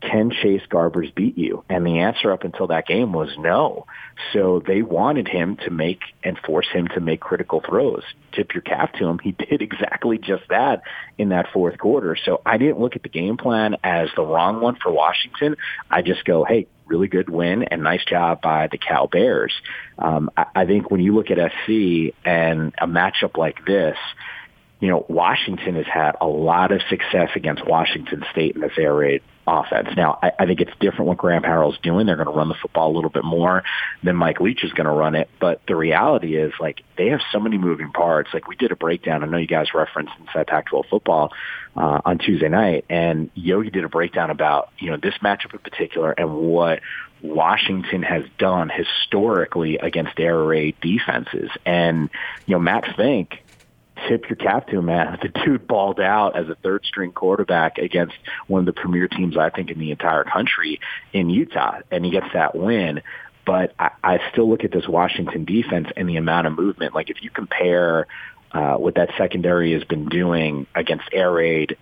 can 0.00 0.30
Chase 0.30 0.62
Garbers 0.70 1.14
beat 1.14 1.36
you? 1.36 1.64
And 1.68 1.86
the 1.86 1.98
answer 1.98 2.32
up 2.32 2.44
until 2.44 2.68
that 2.68 2.86
game 2.86 3.12
was 3.12 3.30
no. 3.38 3.86
So 4.32 4.62
they 4.66 4.82
wanted 4.82 5.28
him 5.28 5.56
to 5.64 5.70
make 5.70 6.00
and 6.24 6.38
force 6.38 6.68
him 6.72 6.88
to 6.94 7.00
make 7.00 7.20
critical 7.20 7.62
throws. 7.66 8.02
Tip 8.32 8.54
your 8.54 8.62
cap 8.62 8.94
to 8.94 9.06
him. 9.06 9.18
He 9.18 9.32
did 9.50 9.62
exactly 9.62 10.18
just 10.18 10.44
that 10.48 10.82
in 11.18 11.30
that 11.30 11.46
fourth 11.52 11.78
quarter. 11.78 12.16
So 12.24 12.40
I 12.46 12.58
didn't 12.58 12.80
look 12.80 12.96
at 12.96 13.02
the 13.02 13.08
game 13.08 13.36
plan 13.36 13.76
as 13.84 14.08
the 14.16 14.22
wrong 14.22 14.60
one 14.60 14.76
for 14.76 14.90
Washington. 14.90 15.56
I 15.90 16.02
just 16.02 16.24
go, 16.24 16.44
hey, 16.44 16.66
really 16.86 17.08
good 17.08 17.30
win 17.30 17.62
and 17.62 17.82
nice 17.82 18.04
job 18.04 18.42
by 18.42 18.68
the 18.70 18.78
Cal 18.78 19.06
Bears. 19.06 19.52
Um, 19.98 20.30
I, 20.36 20.46
I 20.54 20.66
think 20.66 20.90
when 20.90 21.00
you 21.00 21.14
look 21.14 21.30
at 21.30 21.38
SC 21.38 22.14
and 22.24 22.74
a 22.78 22.86
matchup 22.86 23.36
like 23.36 23.64
this, 23.64 23.96
you 24.80 24.88
know, 24.88 25.04
Washington 25.08 25.76
has 25.76 25.86
had 25.86 26.16
a 26.20 26.26
lot 26.26 26.72
of 26.72 26.80
success 26.88 27.30
against 27.36 27.66
Washington 27.66 28.24
State 28.32 28.54
in 28.54 28.62
this 28.62 28.72
air 28.78 28.94
raid 28.94 29.22
offense. 29.46 29.88
Now, 29.96 30.18
I, 30.22 30.32
I 30.38 30.46
think 30.46 30.60
it's 30.60 30.72
different 30.80 31.06
what 31.06 31.18
Graham 31.18 31.42
Harrell's 31.42 31.78
doing. 31.82 32.06
They're 32.06 32.16
going 32.16 32.28
to 32.28 32.34
run 32.34 32.48
the 32.48 32.54
football 32.54 32.90
a 32.90 32.94
little 32.94 33.10
bit 33.10 33.24
more 33.24 33.62
than 34.02 34.16
Mike 34.16 34.40
Leach 34.40 34.64
is 34.64 34.72
going 34.72 34.86
to 34.86 34.92
run 34.92 35.14
it. 35.14 35.28
But 35.38 35.60
the 35.66 35.76
reality 35.76 36.36
is, 36.36 36.52
like, 36.58 36.82
they 36.96 37.08
have 37.08 37.20
so 37.30 37.40
many 37.40 37.58
moving 37.58 37.92
parts. 37.92 38.30
Like, 38.32 38.48
we 38.48 38.56
did 38.56 38.72
a 38.72 38.76
breakdown. 38.76 39.22
I 39.22 39.26
know 39.26 39.36
you 39.36 39.46
guys 39.46 39.74
referenced 39.74 40.12
inside 40.18 40.46
Pac-12 40.46 40.88
football 40.88 41.32
uh, 41.76 42.00
on 42.04 42.18
Tuesday 42.18 42.48
night, 42.48 42.86
and 42.88 43.30
Yogi 43.34 43.70
did 43.70 43.84
a 43.84 43.88
breakdown 43.88 44.30
about 44.30 44.70
you 44.78 44.90
know 44.90 44.96
this 44.96 45.14
matchup 45.22 45.52
in 45.52 45.58
particular 45.58 46.10
and 46.12 46.34
what 46.34 46.80
Washington 47.22 48.02
has 48.02 48.24
done 48.38 48.70
historically 48.70 49.76
against 49.78 50.18
air 50.18 50.38
raid 50.38 50.76
defenses. 50.80 51.50
And 51.64 52.10
you 52.46 52.54
know, 52.54 52.60
Matt 52.60 52.96
Fink 52.96 53.42
tip 54.08 54.28
your 54.28 54.36
cap 54.36 54.68
to 54.68 54.78
him, 54.78 54.86
man. 54.86 55.18
The 55.22 55.28
dude 55.28 55.66
balled 55.66 56.00
out 56.00 56.36
as 56.36 56.48
a 56.48 56.54
third 56.54 56.84
string 56.84 57.12
quarterback 57.12 57.78
against 57.78 58.16
one 58.46 58.60
of 58.60 58.66
the 58.66 58.72
premier 58.72 59.08
teams, 59.08 59.36
I 59.36 59.50
think, 59.50 59.70
in 59.70 59.78
the 59.78 59.90
entire 59.90 60.24
country 60.24 60.80
in 61.12 61.30
Utah, 61.30 61.80
and 61.90 62.04
he 62.04 62.10
gets 62.10 62.32
that 62.32 62.54
win. 62.54 63.02
But 63.44 63.74
I, 63.78 63.90
I 64.02 64.20
still 64.32 64.48
look 64.48 64.64
at 64.64 64.72
this 64.72 64.88
Washington 64.88 65.44
defense 65.44 65.88
and 65.96 66.08
the 66.08 66.16
amount 66.16 66.46
of 66.46 66.54
movement. 66.54 66.94
Like 66.94 67.10
if 67.10 67.22
you 67.22 67.30
compare 67.30 68.06
uh, 68.52 68.76
what 68.76 68.94
that 68.96 69.10
secondary 69.16 69.72
has 69.72 69.84
been 69.84 70.08
doing 70.08 70.66
against 70.74 71.04
air 71.12 71.30
raid 71.30 71.76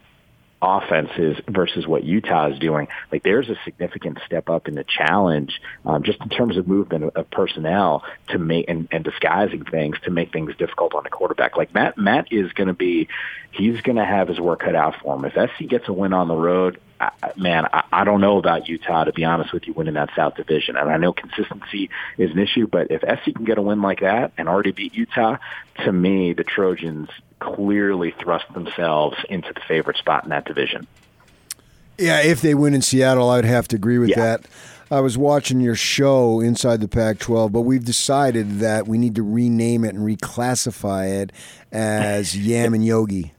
offenses 0.60 1.36
versus 1.46 1.86
what 1.86 2.04
Utah 2.04 2.50
is 2.50 2.58
doing, 2.58 2.88
like 3.12 3.22
there's 3.22 3.48
a 3.48 3.56
significant 3.64 4.18
step 4.26 4.50
up 4.50 4.68
in 4.68 4.74
the 4.74 4.84
challenge, 4.84 5.60
um, 5.84 6.02
just 6.02 6.20
in 6.20 6.28
terms 6.28 6.56
of 6.56 6.66
movement 6.66 7.04
of, 7.04 7.16
of 7.16 7.30
personnel 7.30 8.04
to 8.28 8.38
make 8.38 8.68
and, 8.68 8.88
and 8.90 9.04
disguising 9.04 9.64
things 9.64 9.96
to 10.04 10.10
make 10.10 10.32
things 10.32 10.54
difficult 10.56 10.94
on 10.94 11.04
the 11.04 11.10
quarterback. 11.10 11.56
Like 11.56 11.72
Matt, 11.74 11.96
Matt 11.96 12.32
is 12.32 12.52
going 12.52 12.68
to 12.68 12.74
be, 12.74 13.08
he's 13.52 13.80
going 13.82 13.96
to 13.96 14.04
have 14.04 14.28
his 14.28 14.40
work 14.40 14.60
cut 14.60 14.74
out 14.74 14.96
for 15.00 15.16
him. 15.16 15.24
If 15.24 15.34
SC 15.34 15.68
gets 15.68 15.88
a 15.88 15.92
win 15.92 16.12
on 16.12 16.28
the 16.28 16.36
road, 16.36 16.80
I, 17.00 17.12
man, 17.36 17.66
I, 17.72 17.84
I 17.92 18.04
don't 18.04 18.20
know 18.20 18.38
about 18.38 18.68
Utah 18.68 19.04
to 19.04 19.12
be 19.12 19.24
honest 19.24 19.52
with 19.52 19.66
you, 19.66 19.72
winning 19.72 19.94
that 19.94 20.10
South 20.16 20.34
Division. 20.34 20.76
And 20.76 20.90
I 20.90 20.96
know 20.96 21.12
consistency 21.12 21.90
is 22.16 22.32
an 22.32 22.38
issue, 22.38 22.66
but 22.66 22.90
if 22.90 23.02
SC 23.02 23.34
can 23.34 23.44
get 23.44 23.58
a 23.58 23.62
win 23.62 23.80
like 23.80 24.00
that 24.00 24.32
and 24.36 24.48
already 24.48 24.72
beat 24.72 24.94
Utah, 24.94 25.36
to 25.84 25.92
me, 25.92 26.32
the 26.32 26.44
Trojans 26.44 27.08
clearly 27.40 28.14
thrust 28.20 28.52
themselves 28.52 29.16
into 29.28 29.52
the 29.52 29.60
favorite 29.66 29.96
spot 29.96 30.24
in 30.24 30.30
that 30.30 30.44
division. 30.44 30.86
Yeah, 31.98 32.20
if 32.20 32.40
they 32.40 32.54
win 32.54 32.74
in 32.74 32.82
Seattle, 32.82 33.28
I'd 33.30 33.44
have 33.44 33.68
to 33.68 33.76
agree 33.76 33.98
with 33.98 34.10
yeah. 34.10 34.16
that. 34.16 34.46
I 34.90 35.00
was 35.00 35.18
watching 35.18 35.60
your 35.60 35.74
show 35.74 36.40
inside 36.40 36.80
the 36.80 36.88
Pac 36.88 37.18
12, 37.18 37.52
but 37.52 37.62
we've 37.62 37.84
decided 37.84 38.60
that 38.60 38.88
we 38.88 38.96
need 38.96 39.16
to 39.16 39.22
rename 39.22 39.84
it 39.84 39.94
and 39.94 40.06
reclassify 40.06 41.22
it 41.22 41.32
as 41.70 42.36
Yam 42.46 42.72
and 42.72 42.84
Yogi. 42.84 43.34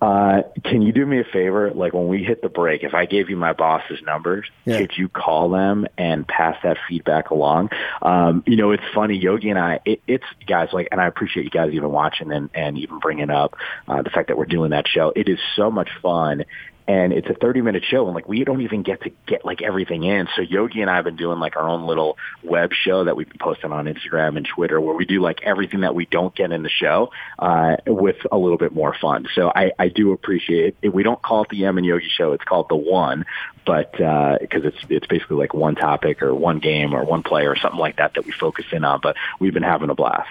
Uh, 0.00 0.42
can 0.62 0.82
you 0.82 0.92
do 0.92 1.06
me 1.06 1.20
a 1.20 1.24
favor? 1.24 1.70
Like 1.74 1.94
when 1.94 2.06
we 2.08 2.22
hit 2.22 2.42
the 2.42 2.50
break, 2.50 2.82
if 2.82 2.92
I 2.92 3.06
gave 3.06 3.30
you 3.30 3.36
my 3.36 3.54
boss's 3.54 4.00
numbers, 4.02 4.46
Yeah. 4.66 4.78
could 4.78 4.92
you 4.96 5.08
call 5.08 5.48
them 5.50 5.86
and 5.96 6.28
pass 6.28 6.56
that 6.64 6.76
feedback 6.88 7.30
along? 7.30 7.70
Um, 8.02 8.42
you 8.46 8.56
know, 8.56 8.72
it's 8.72 8.82
funny, 8.94 9.16
Yogi 9.16 9.48
and 9.48 9.58
I, 9.58 9.80
it, 9.86 10.02
it's 10.06 10.24
guys 10.46 10.68
like, 10.72 10.88
and 10.92 11.00
I 11.00 11.06
appreciate 11.06 11.44
you 11.44 11.50
guys 11.50 11.72
even 11.72 11.90
watching 11.90 12.30
and, 12.30 12.50
and 12.54 12.76
even 12.76 12.98
bringing 12.98 13.30
up 13.30 13.56
uh, 13.88 14.02
the 14.02 14.10
fact 14.10 14.28
that 14.28 14.36
we're 14.36 14.44
doing 14.44 14.72
that 14.72 14.86
show. 14.86 15.12
It 15.16 15.30
is 15.30 15.38
so 15.56 15.70
much 15.70 15.88
fun. 16.02 16.44
And 16.88 17.12
it's 17.12 17.28
a 17.28 17.34
30 17.34 17.62
minute 17.62 17.84
show 17.84 18.06
and 18.06 18.14
like 18.14 18.28
we 18.28 18.44
don't 18.44 18.62
even 18.62 18.82
get 18.82 19.02
to 19.02 19.10
get 19.26 19.44
like 19.44 19.62
everything 19.62 20.04
in. 20.04 20.28
So 20.36 20.42
Yogi 20.42 20.80
and 20.80 20.90
I 20.90 20.96
have 20.96 21.04
been 21.04 21.16
doing 21.16 21.40
like 21.40 21.56
our 21.56 21.68
own 21.68 21.86
little 21.86 22.16
web 22.42 22.72
show 22.72 23.04
that 23.04 23.16
we've 23.16 23.28
been 23.28 23.38
posting 23.38 23.72
on 23.72 23.86
Instagram 23.86 24.36
and 24.36 24.46
Twitter 24.46 24.80
where 24.80 24.94
we 24.94 25.04
do 25.04 25.20
like 25.20 25.42
everything 25.42 25.80
that 25.80 25.94
we 25.94 26.06
don't 26.06 26.34
get 26.34 26.52
in 26.52 26.62
the 26.62 26.68
show, 26.68 27.10
uh, 27.38 27.76
with 27.86 28.16
a 28.30 28.38
little 28.38 28.58
bit 28.58 28.72
more 28.72 28.94
fun. 29.00 29.26
So 29.34 29.50
I, 29.54 29.72
I 29.78 29.88
do 29.88 30.12
appreciate 30.12 30.76
it. 30.82 30.94
We 30.94 31.02
don't 31.02 31.20
call 31.20 31.42
it 31.42 31.48
the 31.48 31.56
Yam 31.56 31.78
and 31.78 31.86
Yogi 31.86 32.08
show. 32.08 32.32
It's 32.32 32.44
called 32.44 32.68
the 32.68 32.76
one, 32.76 33.24
but, 33.64 34.00
uh, 34.00 34.38
cause 34.50 34.62
it's, 34.64 34.78
it's 34.88 35.06
basically 35.06 35.36
like 35.36 35.54
one 35.54 35.74
topic 35.74 36.22
or 36.22 36.34
one 36.34 36.60
game 36.60 36.94
or 36.94 37.04
one 37.04 37.22
player 37.22 37.50
or 37.50 37.56
something 37.56 37.80
like 37.80 37.96
that 37.96 38.14
that 38.14 38.24
we 38.24 38.32
focus 38.32 38.66
in 38.72 38.84
on, 38.84 39.00
but 39.02 39.16
we've 39.40 39.54
been 39.54 39.62
having 39.62 39.90
a 39.90 39.94
blast. 39.94 40.30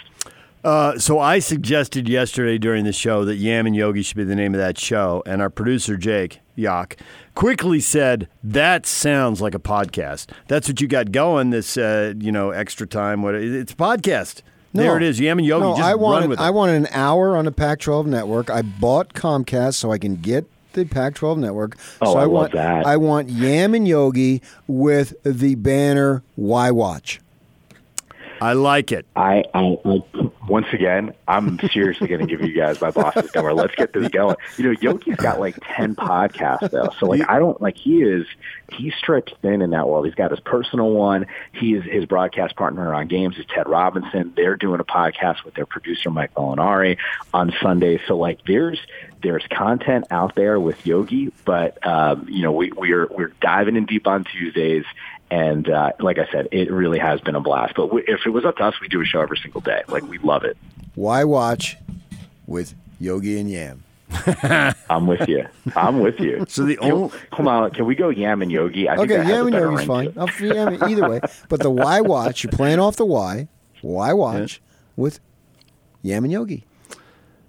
Uh, 0.65 0.97
so 0.97 1.19
I 1.19 1.37
suggested 1.37 2.09
yesterday 2.09 2.57
during 2.57 2.85
the 2.85 2.91
show 2.91 3.23
that 3.25 3.35
Yam 3.35 3.67
and 3.67 3.75
Yogi 3.75 4.01
should 4.01 4.17
be 4.17 4.23
the 4.23 4.35
name 4.35 4.55
of 4.55 4.59
that 4.59 4.79
show, 4.79 5.21
and 5.27 5.39
our 5.39 5.51
producer 5.51 5.95
Jake 5.95 6.39
Yock 6.57 6.95
quickly 7.35 7.79
said 7.79 8.27
that 8.43 8.87
sounds 8.87 9.41
like 9.41 9.53
a 9.53 9.59
podcast. 9.59 10.31
That's 10.47 10.67
what 10.67 10.81
you 10.81 10.87
got 10.87 11.11
going. 11.11 11.51
This 11.51 11.77
uh, 11.77 12.15
you 12.17 12.31
know 12.31 12.49
extra 12.49 12.87
time. 12.87 13.21
What 13.21 13.35
it's 13.35 13.73
a 13.73 13.75
podcast. 13.75 14.41
there 14.73 14.97
it 14.97 15.03
is. 15.03 15.19
Yam 15.19 15.37
and 15.37 15.45
Yogi. 15.45 15.65
No, 15.65 15.75
just 15.75 15.83
I 15.83 15.91
run 15.91 16.01
wanted 16.01 16.29
with 16.29 16.39
it. 16.39 16.41
I 16.41 16.49
wanted 16.49 16.77
an 16.77 16.87
hour 16.93 17.37
on 17.37 17.45
the 17.45 17.51
Pac-12 17.51 18.07
network. 18.07 18.49
I 18.49 18.63
bought 18.63 19.13
Comcast 19.13 19.75
so 19.75 19.91
I 19.91 19.99
can 19.99 20.15
get 20.15 20.49
the 20.73 20.85
Pac-12 20.85 21.37
network. 21.37 21.77
Oh, 22.01 22.13
so 22.13 22.17
I 22.17 22.23
love 22.23 22.31
want 22.31 22.53
that. 22.53 22.87
I 22.87 22.97
want 22.97 23.29
Yam 23.29 23.75
and 23.75 23.87
Yogi 23.87 24.41
with 24.65 25.13
the 25.21 25.53
banner 25.53 26.23
"Why 26.35 26.71
Watch." 26.71 27.21
I 28.41 28.53
like 28.53 28.91
it. 28.91 29.05
I, 29.15 29.43
I, 29.53 29.77
I 29.85 29.99
once 30.47 30.67
again, 30.73 31.13
I'm 31.27 31.59
seriously 31.71 32.07
going 32.07 32.21
to 32.21 32.27
give 32.27 32.45
you 32.45 32.53
guys 32.53 32.79
my 32.79 32.91
boss's 32.91 33.33
number. 33.33 33.53
Let's 33.53 33.75
get 33.75 33.93
this 33.93 34.07
going. 34.09 34.35
You 34.57 34.65
know, 34.65 34.75
Yogi's 34.79 35.15
got 35.15 35.39
like 35.39 35.57
ten 35.75 35.95
podcasts 35.95 36.71
though, 36.71 36.89
so 36.99 37.07
like 37.07 37.27
I 37.29 37.39
don't 37.39 37.59
like 37.61 37.77
he 37.77 38.01
is 38.01 38.25
he's 38.71 38.93
stretched 38.95 39.35
thin 39.41 39.61
in 39.61 39.71
that 39.71 39.87
world. 39.87 40.05
He's 40.05 40.15
got 40.15 40.31
his 40.31 40.39
personal 40.39 40.91
one. 40.91 41.25
He 41.53 41.73
is 41.73 41.83
his 41.83 42.05
broadcast 42.05 42.55
partner 42.55 42.93
on 42.93 43.07
games 43.07 43.37
is 43.37 43.45
Ted 43.45 43.67
Robinson. 43.67 44.33
They're 44.35 44.55
doing 44.55 44.79
a 44.79 44.85
podcast 44.85 45.43
with 45.43 45.55
their 45.55 45.65
producer 45.65 46.09
Mike 46.09 46.33
Molinari 46.35 46.97
on 47.33 47.53
Sunday. 47.61 47.99
So 48.07 48.17
like 48.17 48.39
there's 48.45 48.79
there's 49.21 49.45
content 49.51 50.05
out 50.11 50.35
there 50.35 50.59
with 50.59 50.85
Yogi, 50.85 51.31
but 51.45 51.85
um, 51.85 52.27
you 52.29 52.43
know 52.43 52.51
we 52.51 52.71
we're 52.71 53.07
we're 53.07 53.33
diving 53.41 53.75
in 53.75 53.85
deep 53.85 54.07
on 54.07 54.23
Tuesdays. 54.23 54.85
And 55.35 55.69
uh, 55.69 55.91
like 55.99 56.17
I 56.17 56.27
said, 56.31 56.47
it 56.53 56.71
really 56.71 56.97
has 56.99 57.19
been 57.19 57.35
a 57.35 57.41
blast. 57.41 57.73
But 57.75 57.93
we, 57.93 58.03
if 58.07 58.21
it 58.25 58.29
was 58.29 58.45
up 58.45 58.55
to 58.57 58.63
us, 58.63 58.75
we 58.79 58.87
do 58.87 59.01
a 59.01 59.05
show 59.05 59.19
every 59.19 59.37
single 59.37 59.59
day. 59.59 59.81
Like 59.89 60.03
we 60.07 60.17
love 60.19 60.43
it. 60.45 60.55
Why 60.95 61.25
Watch 61.25 61.75
with 62.47 62.73
Yogi 63.01 63.37
and 63.39 63.51
Yam. 63.51 63.83
I'm 64.89 65.07
with 65.07 65.27
you. 65.27 65.45
I'm 65.75 65.99
with 65.99 66.19
you. 66.21 66.45
So 66.47 66.63
the 66.63 66.77
only 66.77 67.11
Hold 67.33 67.47
on. 67.49 67.71
Can 67.71 67.85
we 67.85 67.95
go 67.95 68.07
Yam 68.09 68.41
and 68.41 68.49
Yogi? 68.51 68.87
I 68.87 68.95
think 68.95 69.11
Okay, 69.11 69.17
that 69.17 69.25
has 69.25 69.31
Yam 69.33 69.41
a 69.41 69.45
and 69.47 69.51
better 69.51 69.71
Yogi's 69.71 69.85
fine. 69.87 70.13
I'll 70.15 70.29
f- 70.29 70.39
Yam- 70.41 70.83
either 70.89 71.09
way, 71.09 71.19
but 71.49 71.59
the 71.59 71.69
Why 71.71 71.99
Watch, 71.99 72.43
you're 72.45 72.51
playing 72.51 72.79
off 72.79 72.95
the 72.95 73.05
Why. 73.05 73.49
Why 73.81 74.13
Watch 74.13 74.61
with 74.95 75.19
Yam 76.01 76.23
and 76.23 76.31
Yogi. 76.31 76.63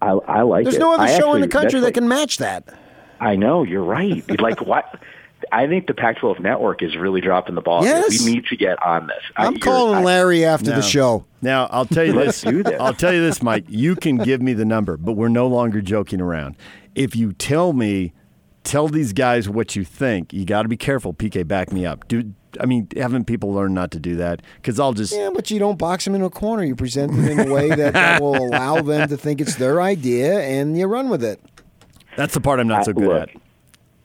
I, 0.03 0.09
I 0.09 0.43
like 0.43 0.63
it. 0.63 0.65
There's 0.65 0.77
it. 0.77 0.81
no 0.81 0.93
other 0.95 1.05
I 1.05 1.17
show 1.19 1.35
in 1.35 1.41
the 1.41 1.47
country 1.49 1.79
that's 1.79 1.83
that 1.83 1.87
like- 1.87 1.95
can 1.95 2.09
match 2.09 2.39
that. 2.39 2.65
I 3.21 3.37
know 3.37 3.63
you're 3.63 3.85
right. 3.85 4.25
like 4.41 4.61
what? 4.61 5.01
I 5.53 5.67
think 5.67 5.87
the 5.87 5.95
Pac-12 5.95 6.41
network 6.41 6.83
is 6.83 6.97
really 6.97 7.21
dropping 7.21 7.55
the 7.55 7.61
ball. 7.61 7.85
Yes. 7.85 8.25
We 8.25 8.33
need 8.35 8.47
to 8.47 8.57
get 8.57 8.83
on 8.83 9.07
this. 9.07 9.17
I- 9.37 9.47
I'm 9.47 9.53
you're- 9.53 9.61
calling 9.61 10.03
Larry 10.05 10.45
after 10.45 10.71
No. 10.71 10.77
the 10.77 10.83
show. 10.83 11.25
Now 11.43 11.69
I'll 11.71 11.85
tell 11.87 12.05
you 12.05 12.13
this. 12.15 12.41
this. 12.41 12.67
I'll 12.81 12.95
tell 12.95 13.13
you 13.13 13.21
this, 13.21 13.43
Mike. 13.43 13.65
You 13.69 13.95
can 13.97 14.17
give 14.17 14.41
me 14.43 14.55
the 14.55 14.65
number, 14.65 14.97
but 14.97 15.13
we're 15.13 15.29
no 15.29 15.47
longer 15.47 15.81
joking 15.81 16.21
around. 16.21 16.57
If 16.95 17.15
you 17.15 17.33
tell 17.33 17.73
me, 17.73 18.13
tell 18.65 18.89
these 18.89 19.13
guys 19.13 19.49
what 19.49 19.77
you 19.77 19.85
think. 19.85 20.33
You 20.33 20.45
got 20.45 20.63
to 20.63 20.69
be 20.69 20.77
careful. 20.77 21.13
PK, 21.13 21.47
back 21.47 21.71
me 21.73 21.85
up. 21.87 22.09
Do 22.09 22.33
I 22.59 22.65
mean 22.65 22.89
haven't 22.97 23.27
people 23.27 23.53
learned 23.53 23.75
not 23.75 23.91
to 23.91 24.01
do 24.01 24.17
that? 24.17 24.41
Because 24.57 24.81
I'll 24.81 24.95
just 24.95 25.15
Yeah, 25.15 25.31
but 25.33 25.51
you 25.51 25.59
don't 25.59 25.79
box 25.79 26.07
them 26.07 26.15
in 26.15 26.23
a 26.23 26.31
corner. 26.31 26.65
You 26.65 26.75
present 26.75 27.13
them 27.13 27.27
in 27.29 27.49
a 27.49 27.53
way 27.53 27.69
that, 27.69 27.93
that 27.93 28.21
will 28.23 28.35
allow 28.37 28.81
them 28.81 29.09
to 29.11 29.17
think 29.19 29.43
it's 29.43 29.57
their 29.57 29.83
idea, 29.83 30.41
and 30.41 30.77
you 30.77 30.87
run 30.87 31.11
with 31.11 31.23
it. 31.23 31.39
that's 32.17 32.33
the 32.33 32.41
part 32.41 32.59
I'm 32.59 32.67
not 32.67 32.87
so 32.87 32.93
I- 32.93 32.95
good 32.95 33.05
look, 33.09 33.23
at. 33.29 33.43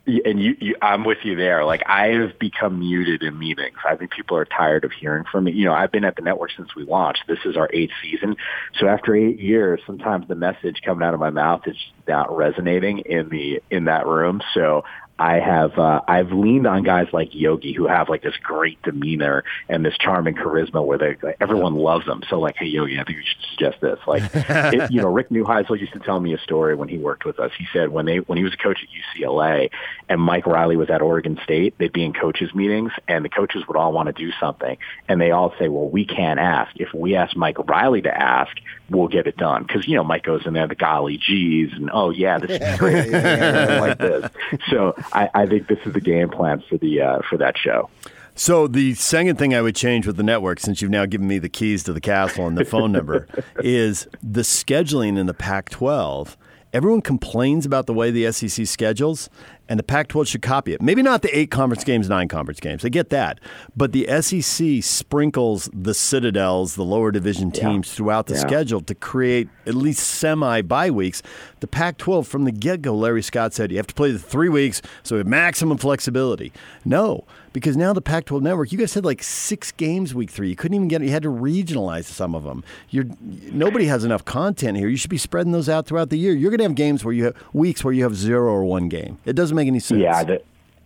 And 0.07 0.41
you, 0.41 0.55
you, 0.59 0.75
I'm 0.81 1.05
with 1.05 1.19
you 1.23 1.35
there. 1.35 1.63
Like 1.63 1.83
I 1.85 2.07
have 2.07 2.39
become 2.39 2.79
muted 2.79 3.21
in 3.21 3.37
meetings. 3.37 3.77
I 3.87 3.95
think 3.95 4.11
people 4.11 4.35
are 4.35 4.45
tired 4.45 4.83
of 4.83 4.91
hearing 4.91 5.25
from 5.31 5.43
me. 5.43 5.51
You 5.51 5.65
know, 5.65 5.73
I've 5.73 5.91
been 5.91 6.03
at 6.05 6.15
the 6.15 6.23
network 6.23 6.49
since 6.57 6.75
we 6.75 6.85
launched. 6.85 7.23
This 7.27 7.37
is 7.45 7.55
our 7.55 7.69
eighth 7.71 7.93
season. 8.01 8.35
So 8.79 8.87
after 8.87 9.15
eight 9.15 9.39
years, 9.39 9.79
sometimes 9.85 10.27
the 10.27 10.33
message 10.33 10.81
coming 10.83 11.07
out 11.07 11.13
of 11.13 11.19
my 11.19 11.29
mouth 11.29 11.61
is 11.67 11.77
not 12.07 12.35
resonating 12.35 12.99
in 12.99 13.29
the 13.29 13.61
in 13.69 13.85
that 13.85 14.07
room. 14.07 14.41
So 14.55 14.83
I 15.19 15.39
have 15.39 15.77
uh, 15.77 16.01
I've 16.07 16.31
leaned 16.31 16.65
on 16.65 16.83
guys 16.83 17.07
like 17.13 17.35
Yogi 17.35 17.73
who 17.73 17.87
have 17.87 18.09
like 18.09 18.23
this 18.23 18.35
great 18.41 18.81
demeanor 18.81 19.43
and 19.69 19.85
this 19.85 19.95
charming 19.99 20.35
charisma 20.35 20.83
where 20.83 20.97
they 20.97 21.15
like, 21.21 21.37
everyone 21.39 21.75
loves 21.75 22.05
them. 22.07 22.23
So 22.29 22.39
like, 22.39 22.55
hey 22.57 22.65
Yogi, 22.65 22.99
I 22.99 23.03
think 23.03 23.19
you 23.19 23.23
should 23.23 23.49
suggest 23.51 23.81
this. 23.81 23.99
Like, 24.07 24.23
it, 24.33 24.91
you 24.91 25.01
know, 25.01 25.09
Rick 25.09 25.29
Neuheisel 25.29 25.79
used 25.79 25.93
to 25.93 25.99
tell 25.99 26.19
me 26.19 26.33
a 26.33 26.39
story 26.39 26.75
when 26.75 26.89
he 26.89 26.97
worked 26.97 27.25
with 27.25 27.39
us. 27.39 27.51
He 27.57 27.67
said 27.71 27.89
when 27.89 28.05
they 28.05 28.17
when 28.17 28.37
he 28.37 28.43
was 28.43 28.53
a 28.53 28.57
coach 28.57 28.79
at 28.81 29.19
UCLA 29.21 29.69
and 30.09 30.19
Mike 30.19 30.47
Riley 30.47 30.75
was 30.75 30.89
at 30.89 31.01
Oregon 31.01 31.39
State, 31.43 31.75
they'd 31.77 31.93
be 31.93 32.03
in 32.03 32.13
coaches 32.13 32.53
meetings 32.55 32.91
and 33.07 33.23
the 33.23 33.29
coaches 33.29 33.63
would 33.67 33.77
all 33.77 33.93
want 33.93 34.07
to 34.07 34.13
do 34.13 34.31
something 34.39 34.77
and 35.07 35.21
they 35.21 35.31
all 35.31 35.53
say, 35.59 35.67
well, 35.67 35.87
we 35.87 36.05
can't 36.05 36.39
ask. 36.39 36.71
If 36.77 36.93
we 36.93 37.15
ask 37.15 37.35
Mike 37.35 37.59
Riley 37.59 38.01
to 38.01 38.15
ask, 38.21 38.57
we'll 38.89 39.07
get 39.07 39.27
it 39.27 39.37
done 39.37 39.63
because 39.63 39.87
you 39.87 39.95
know 39.95 40.03
Mike 40.03 40.23
goes 40.23 40.45
in 40.45 40.53
there 40.53 40.67
the 40.67 40.75
golly 40.75 41.17
geez 41.17 41.71
and 41.73 41.89
oh 41.93 42.09
yeah 42.09 42.37
this 42.39 42.59
is 42.59 42.79
great 42.79 43.11
like 43.11 43.97
this. 43.99 44.29
So 44.69 44.95
I, 45.13 45.29
I 45.33 45.45
think 45.45 45.67
this 45.67 45.79
is 45.85 45.93
the 45.93 46.01
game 46.01 46.29
plan 46.29 46.63
for 46.69 46.77
the 46.77 47.01
uh, 47.01 47.19
for 47.29 47.37
that 47.37 47.57
show. 47.57 47.89
So 48.35 48.67
the 48.67 48.93
second 48.93 49.37
thing 49.37 49.53
I 49.53 49.61
would 49.61 49.75
change 49.75 50.07
with 50.07 50.17
the 50.17 50.23
network, 50.23 50.59
since 50.59 50.81
you've 50.81 50.91
now 50.91 51.05
given 51.05 51.27
me 51.27 51.37
the 51.37 51.49
keys 51.49 51.83
to 51.83 51.93
the 51.93 52.01
castle 52.01 52.47
and 52.47 52.57
the 52.57 52.65
phone 52.65 52.91
number, 52.91 53.27
is 53.59 54.07
the 54.23 54.41
scheduling 54.41 55.17
in 55.17 55.25
the 55.25 55.33
Pac-12. 55.33 56.37
Everyone 56.73 57.01
complains 57.01 57.65
about 57.65 57.87
the 57.87 57.93
way 57.93 58.09
the 58.09 58.31
SEC 58.31 58.65
schedules, 58.65 59.29
and 59.71 59.79
the 59.79 59.83
Pac-12 59.83 60.27
should 60.27 60.41
copy 60.41 60.73
it. 60.73 60.81
Maybe 60.81 61.01
not 61.01 61.21
the 61.21 61.33
eight 61.37 61.49
conference 61.49 61.85
games, 61.85 62.09
nine 62.09 62.27
conference 62.27 62.59
games. 62.59 62.83
I 62.83 62.89
get 62.89 63.09
that, 63.11 63.39
but 63.73 63.93
the 63.93 64.05
SEC 64.21 64.83
sprinkles 64.83 65.69
the 65.73 65.93
Citadels, 65.93 66.75
the 66.75 66.83
lower 66.83 67.09
division 67.09 67.51
teams, 67.51 67.93
throughout 67.93 68.27
the 68.27 68.33
Yeah. 68.33 68.41
schedule 68.41 68.81
to 68.81 68.93
create 68.93 69.47
at 69.65 69.73
least 69.75 70.03
semi 70.05 70.61
bye 70.61 70.91
weeks. 70.91 71.23
The 71.61 71.67
Pac-12 71.67 72.27
from 72.27 72.43
the 72.43 72.51
get-go, 72.51 72.93
Larry 72.93 73.21
Scott 73.21 73.53
said 73.53 73.71
you 73.71 73.77
have 73.77 73.87
to 73.87 73.93
play 73.93 74.11
the 74.11 74.19
three 74.19 74.49
weeks, 74.49 74.81
so 75.03 75.15
we 75.15 75.19
have 75.19 75.27
maximum 75.27 75.77
flexibility. 75.77 76.51
No, 76.83 77.23
because 77.53 77.77
now 77.77 77.93
the 77.93 78.01
Pac-12 78.01 78.41
network, 78.41 78.71
you 78.73 78.77
guys 78.77 78.93
had 78.93 79.05
like 79.05 79.23
six 79.23 79.71
games 79.71 80.13
week 80.13 80.31
three. 80.31 80.49
You 80.49 80.55
couldn't 80.57 80.75
even 80.75 80.87
get. 80.89 81.01
You 81.01 81.11
had 81.11 81.23
to 81.23 81.29
regionalize 81.29 82.05
some 82.05 82.35
of 82.35 82.43
them. 82.43 82.63
You're 82.89 83.05
nobody 83.51 83.85
has 83.85 84.03
enough 84.03 84.25
content 84.25 84.77
here. 84.77 84.87
You 84.89 84.97
should 84.97 85.09
be 85.09 85.17
spreading 85.17 85.51
those 85.53 85.69
out 85.69 85.85
throughout 85.85 86.09
the 86.09 86.17
year. 86.17 86.33
You're 86.33 86.49
going 86.49 86.57
to 86.59 86.63
have 86.65 86.75
games 86.75 87.05
where 87.05 87.13
you 87.13 87.25
have 87.25 87.35
weeks 87.53 87.83
where 87.83 87.93
you 87.93 88.03
have 88.03 88.15
zero 88.15 88.51
or 88.51 88.63
one 88.65 88.89
game. 88.89 89.19
It 89.25 89.33
doesn't 89.35 89.55
make 89.55 89.60
any 89.67 89.79
sense. 89.79 90.01
Yeah, 90.01 90.23
the 90.23 90.41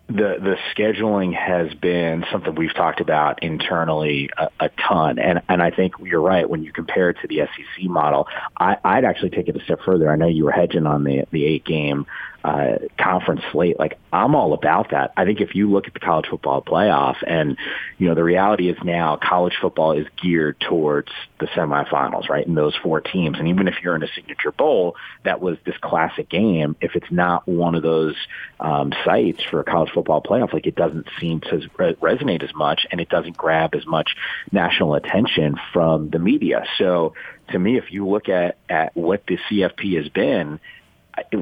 the 0.08 0.38
the 0.39 0.58
scheduling 0.75 1.34
has 1.34 1.74
been 1.74 2.25
something 2.32 2.53
we've 2.53 2.74
talked 2.74 3.01
about 3.01 3.41
internally 3.41 4.29
a, 4.38 4.50
a 4.60 4.70
ton, 4.70 5.17
and 5.17 5.41
and 5.50 5.63
I 5.63 5.72
think 5.72 5.94
you're 6.03 6.22
right 6.22 6.48
when 6.48 6.63
you 6.63 6.72
compare 6.72 7.10
it 7.10 7.17
to 7.22 7.27
the 7.27 7.39
SEC 7.39 7.86
model. 7.86 8.27
I, 8.58 8.77
I'd 8.84 9.03
actually 9.03 9.32
take 9.32 9.48
it 9.48 9.55
a 9.55 9.63
step 9.63 9.79
further. 9.84 10.12
I 10.12 10.15
know 10.15 10.27
you 10.27 10.46
were 10.46 10.51
hedging 10.51 10.86
on 10.86 11.03
the 11.03 11.25
the 11.32 11.46
eight 11.46 11.65
game 11.65 12.05
uh, 12.45 12.77
conference 12.99 13.41
slate. 13.51 13.79
Like 13.79 13.97
I'm 14.13 14.35
all 14.35 14.53
about 14.53 14.91
that. 14.91 15.13
I 15.17 15.25
think 15.25 15.41
if 15.41 15.55
you 15.55 15.71
look 15.71 15.87
at 15.87 15.95
the 15.95 15.99
college 15.99 16.27
football 16.29 16.61
playoff, 16.61 17.15
and 17.25 17.57
you 17.97 18.07
know 18.07 18.13
the 18.13 18.23
reality 18.23 18.69
is 18.69 18.77
now 18.83 19.17
college 19.17 19.53
football 19.59 19.93
is 19.93 20.05
geared 20.21 20.59
towards 20.59 21.09
the 21.39 21.47
semifinals, 21.47 22.29
right? 22.29 22.45
And 22.45 22.55
those 22.55 22.75
four 22.83 23.01
teams, 23.01 23.39
and 23.39 23.47
even 23.47 23.67
if 23.67 23.75
you're 23.81 23.95
in 23.95 24.03
a 24.03 24.07
signature 24.13 24.51
bowl, 24.51 24.95
that 25.23 25.41
was 25.41 25.57
this 25.65 25.75
classic 25.81 26.29
game. 26.29 26.75
If 26.81 26.95
it's 26.95 27.11
not 27.11 27.47
one 27.47 27.73
of 27.73 27.81
those 27.81 28.15
um, 28.59 28.93
sites 29.03 29.41
for 29.49 29.61
a 29.61 29.63
college 29.63 29.89
football 29.91 30.21
playoff, 30.21 30.53
like 30.53 30.67
it 30.67 30.75
doesn't 30.75 31.07
seem 31.19 31.41
to 31.41 31.67
re- 31.79 31.95
resonate 31.95 32.43
as 32.43 32.53
much, 32.53 32.85
and 32.91 33.01
it 33.01 33.09
doesn't 33.09 33.35
grab 33.35 33.73
as 33.73 33.87
much 33.87 34.15
national 34.51 34.93
attention 34.93 35.55
from 35.73 36.11
the 36.11 36.19
media. 36.19 36.63
So 36.77 37.15
to 37.49 37.57
me, 37.57 37.79
if 37.79 37.91
you 37.91 38.07
look 38.07 38.29
at 38.29 38.57
at 38.69 38.95
what 38.95 39.23
the 39.27 39.39
CFP 39.49 39.97
has 39.97 40.09
been. 40.09 40.59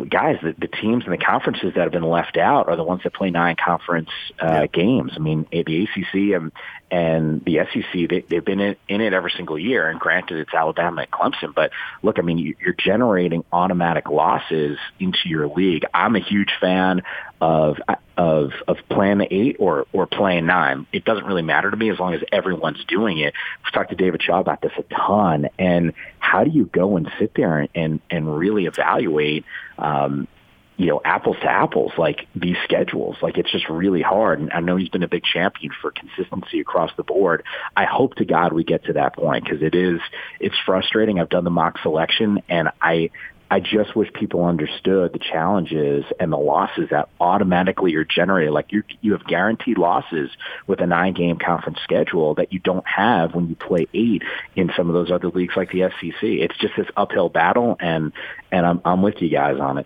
Guys, 0.09 0.37
the, 0.41 0.53
the 0.57 0.67
teams 0.67 1.03
and 1.05 1.13
the 1.13 1.17
conferences 1.17 1.73
that 1.75 1.81
have 1.81 1.91
been 1.91 2.03
left 2.03 2.37
out 2.37 2.67
are 2.67 2.75
the 2.75 2.83
ones 2.83 3.01
that 3.03 3.13
play 3.13 3.31
nine 3.31 3.55
conference 3.55 4.09
uh, 4.41 4.45
yeah. 4.47 4.67
games. 4.67 5.13
I 5.15 5.19
mean, 5.19 5.47
the 5.51 5.83
ACC 5.83 6.35
and 6.35 6.51
and 6.91 7.43
the 7.43 7.59
SEC, 7.73 8.07
they, 8.07 8.23
they've 8.29 8.45
been 8.45 8.59
in, 8.59 8.75
in 8.87 9.01
it 9.01 9.13
every 9.13 9.31
single 9.35 9.57
year. 9.57 9.89
And 9.89 9.99
granted, 9.99 10.37
it's 10.37 10.53
Alabama 10.53 11.01
and 11.01 11.11
Clemson, 11.11 11.55
but 11.55 11.71
look, 12.03 12.19
I 12.19 12.21
mean, 12.21 12.37
you're 12.37 12.75
generating 12.77 13.43
automatic 13.51 14.09
losses 14.09 14.77
into 14.99 15.27
your 15.27 15.47
league. 15.47 15.85
I'm 15.91 16.15
a 16.15 16.19
huge 16.19 16.51
fan 16.61 17.01
of 17.43 17.75
of 18.15 18.51
of 18.69 18.77
the 18.87 19.27
eight 19.29 19.57
or 19.59 19.85
or 19.91 20.07
playing 20.07 20.45
nine. 20.45 20.87
It 20.93 21.03
doesn't 21.03 21.25
really 21.25 21.41
matter 21.41 21.69
to 21.69 21.75
me 21.75 21.89
as 21.89 21.99
long 21.99 22.13
as 22.13 22.21
everyone's 22.31 22.83
doing 22.85 23.17
it. 23.17 23.33
We've 23.63 23.73
talked 23.73 23.89
to 23.89 23.97
David 23.97 24.23
Shaw 24.23 24.39
about 24.39 24.61
this 24.61 24.71
a 24.77 24.83
ton. 24.83 25.49
And 25.59 25.93
how 26.19 26.45
do 26.45 26.51
you 26.51 26.65
go 26.65 26.95
and 26.95 27.11
sit 27.19 27.33
there 27.35 27.59
and 27.59 27.69
and, 27.75 27.99
and 28.09 28.37
really 28.37 28.65
evaluate? 28.65 29.43
Um, 29.77 30.29
you 30.75 30.87
know, 30.87 31.01
apples 31.05 31.37
to 31.41 31.49
apples, 31.49 31.91
like 31.97 32.27
these 32.35 32.55
schedules. 32.63 33.17
Like 33.21 33.37
it's 33.37 33.51
just 33.51 33.69
really 33.69 34.01
hard. 34.01 34.39
And 34.39 34.51
I 34.51 34.59
know 34.59 34.75
he's 34.75 34.89
been 34.89 35.03
a 35.03 35.07
big 35.07 35.23
champion 35.23 35.71
for 35.81 35.91
consistency 35.91 36.61
across 36.61 36.91
the 36.97 37.03
board. 37.03 37.43
I 37.77 37.85
hope 37.85 38.15
to 38.15 38.25
God 38.25 38.53
we 38.53 38.63
get 38.63 38.85
to 38.85 38.93
that 38.93 39.15
point 39.15 39.43
because 39.43 39.61
it 39.61 39.75
is, 39.75 39.99
it's 40.39 40.55
frustrating. 40.65 41.19
I've 41.19 41.29
done 41.29 41.43
the 41.43 41.51
mock 41.51 41.77
selection 41.83 42.41
and 42.49 42.69
I, 42.81 43.11
I 43.53 43.59
just 43.59 43.95
wish 43.95 44.11
people 44.11 44.45
understood 44.45 45.13
the 45.13 45.19
challenges 45.19 46.05
and 46.19 46.33
the 46.33 46.37
losses 46.37 46.89
that 46.89 47.09
automatically 47.19 47.93
are 47.93 48.03
generated. 48.03 48.51
Like 48.51 48.71
you, 48.71 48.81
you 49.01 49.11
have 49.11 49.23
guaranteed 49.27 49.77
losses 49.77 50.31
with 50.65 50.81
a 50.81 50.87
nine-game 50.87 51.37
conference 51.37 51.77
schedule 51.83 52.33
that 52.33 52.51
you 52.51 52.57
don't 52.57 52.87
have 52.87 53.35
when 53.35 53.49
you 53.49 53.55
play 53.55 53.85
eight 53.93 54.23
in 54.55 54.71
some 54.75 54.89
of 54.89 54.95
those 54.95 55.11
other 55.11 55.27
leagues 55.27 55.53
like 55.55 55.69
the 55.69 55.81
SEC. 55.81 56.23
It's 56.23 56.57
just 56.57 56.73
this 56.75 56.87
uphill 56.97 57.29
battle, 57.29 57.77
and 57.79 58.11
and 58.51 58.65
I'm 58.65 58.81
I'm 58.83 59.03
with 59.03 59.21
you 59.21 59.29
guys 59.29 59.59
on 59.59 59.77
it. 59.77 59.85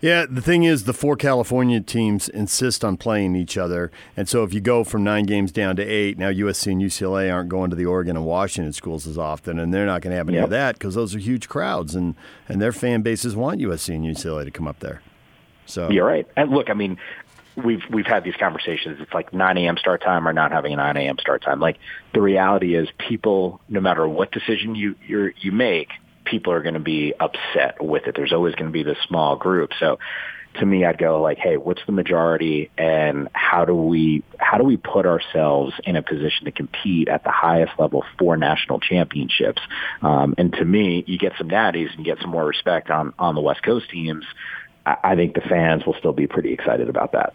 Yeah, 0.00 0.24
the 0.28 0.40
thing 0.40 0.64
is, 0.64 0.84
the 0.84 0.94
four 0.94 1.14
California 1.16 1.80
teams 1.80 2.28
insist 2.28 2.84
on 2.84 2.96
playing 2.96 3.36
each 3.36 3.58
other. 3.58 3.90
And 4.16 4.28
so 4.28 4.44
if 4.44 4.54
you 4.54 4.60
go 4.60 4.82
from 4.82 5.04
nine 5.04 5.24
games 5.24 5.52
down 5.52 5.76
to 5.76 5.82
eight, 5.82 6.18
now 6.18 6.30
USC 6.30 6.72
and 6.72 6.80
UCLA 6.80 7.32
aren't 7.32 7.50
going 7.50 7.68
to 7.70 7.76
the 7.76 7.84
Oregon 7.84 8.16
and 8.16 8.24
Washington 8.24 8.72
schools 8.72 9.06
as 9.06 9.18
often, 9.18 9.58
and 9.58 9.74
they're 9.74 9.86
not 9.86 10.00
going 10.00 10.12
to 10.12 10.16
have 10.16 10.28
any 10.28 10.38
yep. 10.38 10.44
of 10.44 10.50
that 10.50 10.76
because 10.76 10.94
those 10.94 11.14
are 11.14 11.18
huge 11.18 11.48
crowds, 11.48 11.94
and, 11.94 12.14
and 12.48 12.62
their 12.62 12.72
fan 12.72 13.02
bases 13.02 13.36
want 13.36 13.60
USC 13.60 13.94
and 13.94 14.04
UCLA 14.04 14.44
to 14.44 14.50
come 14.50 14.66
up 14.66 14.80
there. 14.80 15.02
So 15.66 15.90
You're 15.90 16.06
right. 16.06 16.26
And 16.36 16.50
look, 16.50 16.70
I 16.70 16.74
mean, 16.74 16.98
we've 17.56 17.82
we've 17.90 18.06
had 18.06 18.24
these 18.24 18.36
conversations. 18.36 18.98
It's 19.00 19.12
like 19.12 19.32
9 19.32 19.58
a.m. 19.58 19.76
start 19.76 20.02
time 20.02 20.26
or 20.26 20.32
not 20.32 20.50
having 20.50 20.72
a 20.72 20.76
9 20.76 20.96
a.m. 20.96 21.18
start 21.18 21.42
time. 21.42 21.60
Like 21.60 21.78
the 22.14 22.20
reality 22.20 22.74
is, 22.74 22.88
people, 22.98 23.60
no 23.68 23.80
matter 23.80 24.08
what 24.08 24.32
decision 24.32 24.74
you 24.74 24.96
you 25.06 25.32
you 25.40 25.52
make, 25.52 25.90
people 26.24 26.52
are 26.52 26.62
going 26.62 26.74
to 26.74 26.80
be 26.80 27.14
upset 27.18 27.82
with 27.82 28.06
it. 28.06 28.14
There's 28.16 28.32
always 28.32 28.54
going 28.54 28.66
to 28.66 28.72
be 28.72 28.82
this 28.82 28.98
small 29.06 29.36
group. 29.36 29.70
So 29.78 29.98
to 30.54 30.66
me, 30.66 30.84
I'd 30.84 30.98
go 30.98 31.20
like, 31.20 31.38
hey, 31.38 31.56
what's 31.56 31.80
the 31.86 31.92
majority 31.92 32.70
and 32.76 33.28
how 33.32 33.64
do 33.64 33.74
we, 33.74 34.24
how 34.38 34.58
do 34.58 34.64
we 34.64 34.76
put 34.76 35.06
ourselves 35.06 35.72
in 35.84 35.96
a 35.96 36.02
position 36.02 36.46
to 36.46 36.50
compete 36.50 37.08
at 37.08 37.22
the 37.22 37.30
highest 37.30 37.72
level 37.78 38.04
for 38.18 38.36
national 38.36 38.80
championships? 38.80 39.62
Um, 40.02 40.34
and 40.38 40.52
to 40.54 40.64
me, 40.64 41.04
you 41.06 41.18
get 41.18 41.32
some 41.38 41.48
natties 41.48 41.90
and 41.90 41.98
you 42.00 42.04
get 42.04 42.20
some 42.20 42.30
more 42.30 42.44
respect 42.44 42.90
on, 42.90 43.14
on 43.18 43.34
the 43.34 43.40
West 43.40 43.62
Coast 43.62 43.88
teams. 43.90 44.24
I, 44.84 44.96
I 45.04 45.14
think 45.14 45.34
the 45.34 45.40
fans 45.42 45.86
will 45.86 45.94
still 45.94 46.12
be 46.12 46.26
pretty 46.26 46.52
excited 46.52 46.88
about 46.88 47.12
that. 47.12 47.32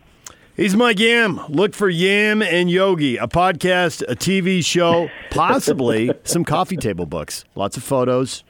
He's 0.55 0.73
Mike 0.73 0.99
Yam. 0.99 1.41
Look 1.49 1.73
for 1.73 1.89
Yam 1.89 2.41
and 2.41 2.71
Yogi, 2.71 3.17
a 3.17 3.27
podcast, 3.27 4.03
a 4.07 4.15
TV 4.15 4.63
show, 4.63 5.09
possibly 5.29 6.11
some 6.23 6.45
coffee 6.45 6.77
table 6.77 7.05
books. 7.05 7.43
Lots 7.55 7.75
of 7.75 7.83
photos, 7.83 8.45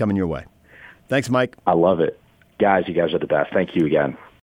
coming 0.00 0.16
your 0.16 0.26
way. 0.26 0.46
Thanks, 1.08 1.28
Mike. 1.28 1.56
I 1.66 1.74
love 1.74 2.00
it. 2.00 2.18
Guys, 2.58 2.84
you 2.88 2.94
guys 2.94 3.12
are 3.12 3.18
the 3.18 3.26
best. 3.26 3.52
Thank 3.52 3.76
you 3.76 3.84
again. 3.84 4.16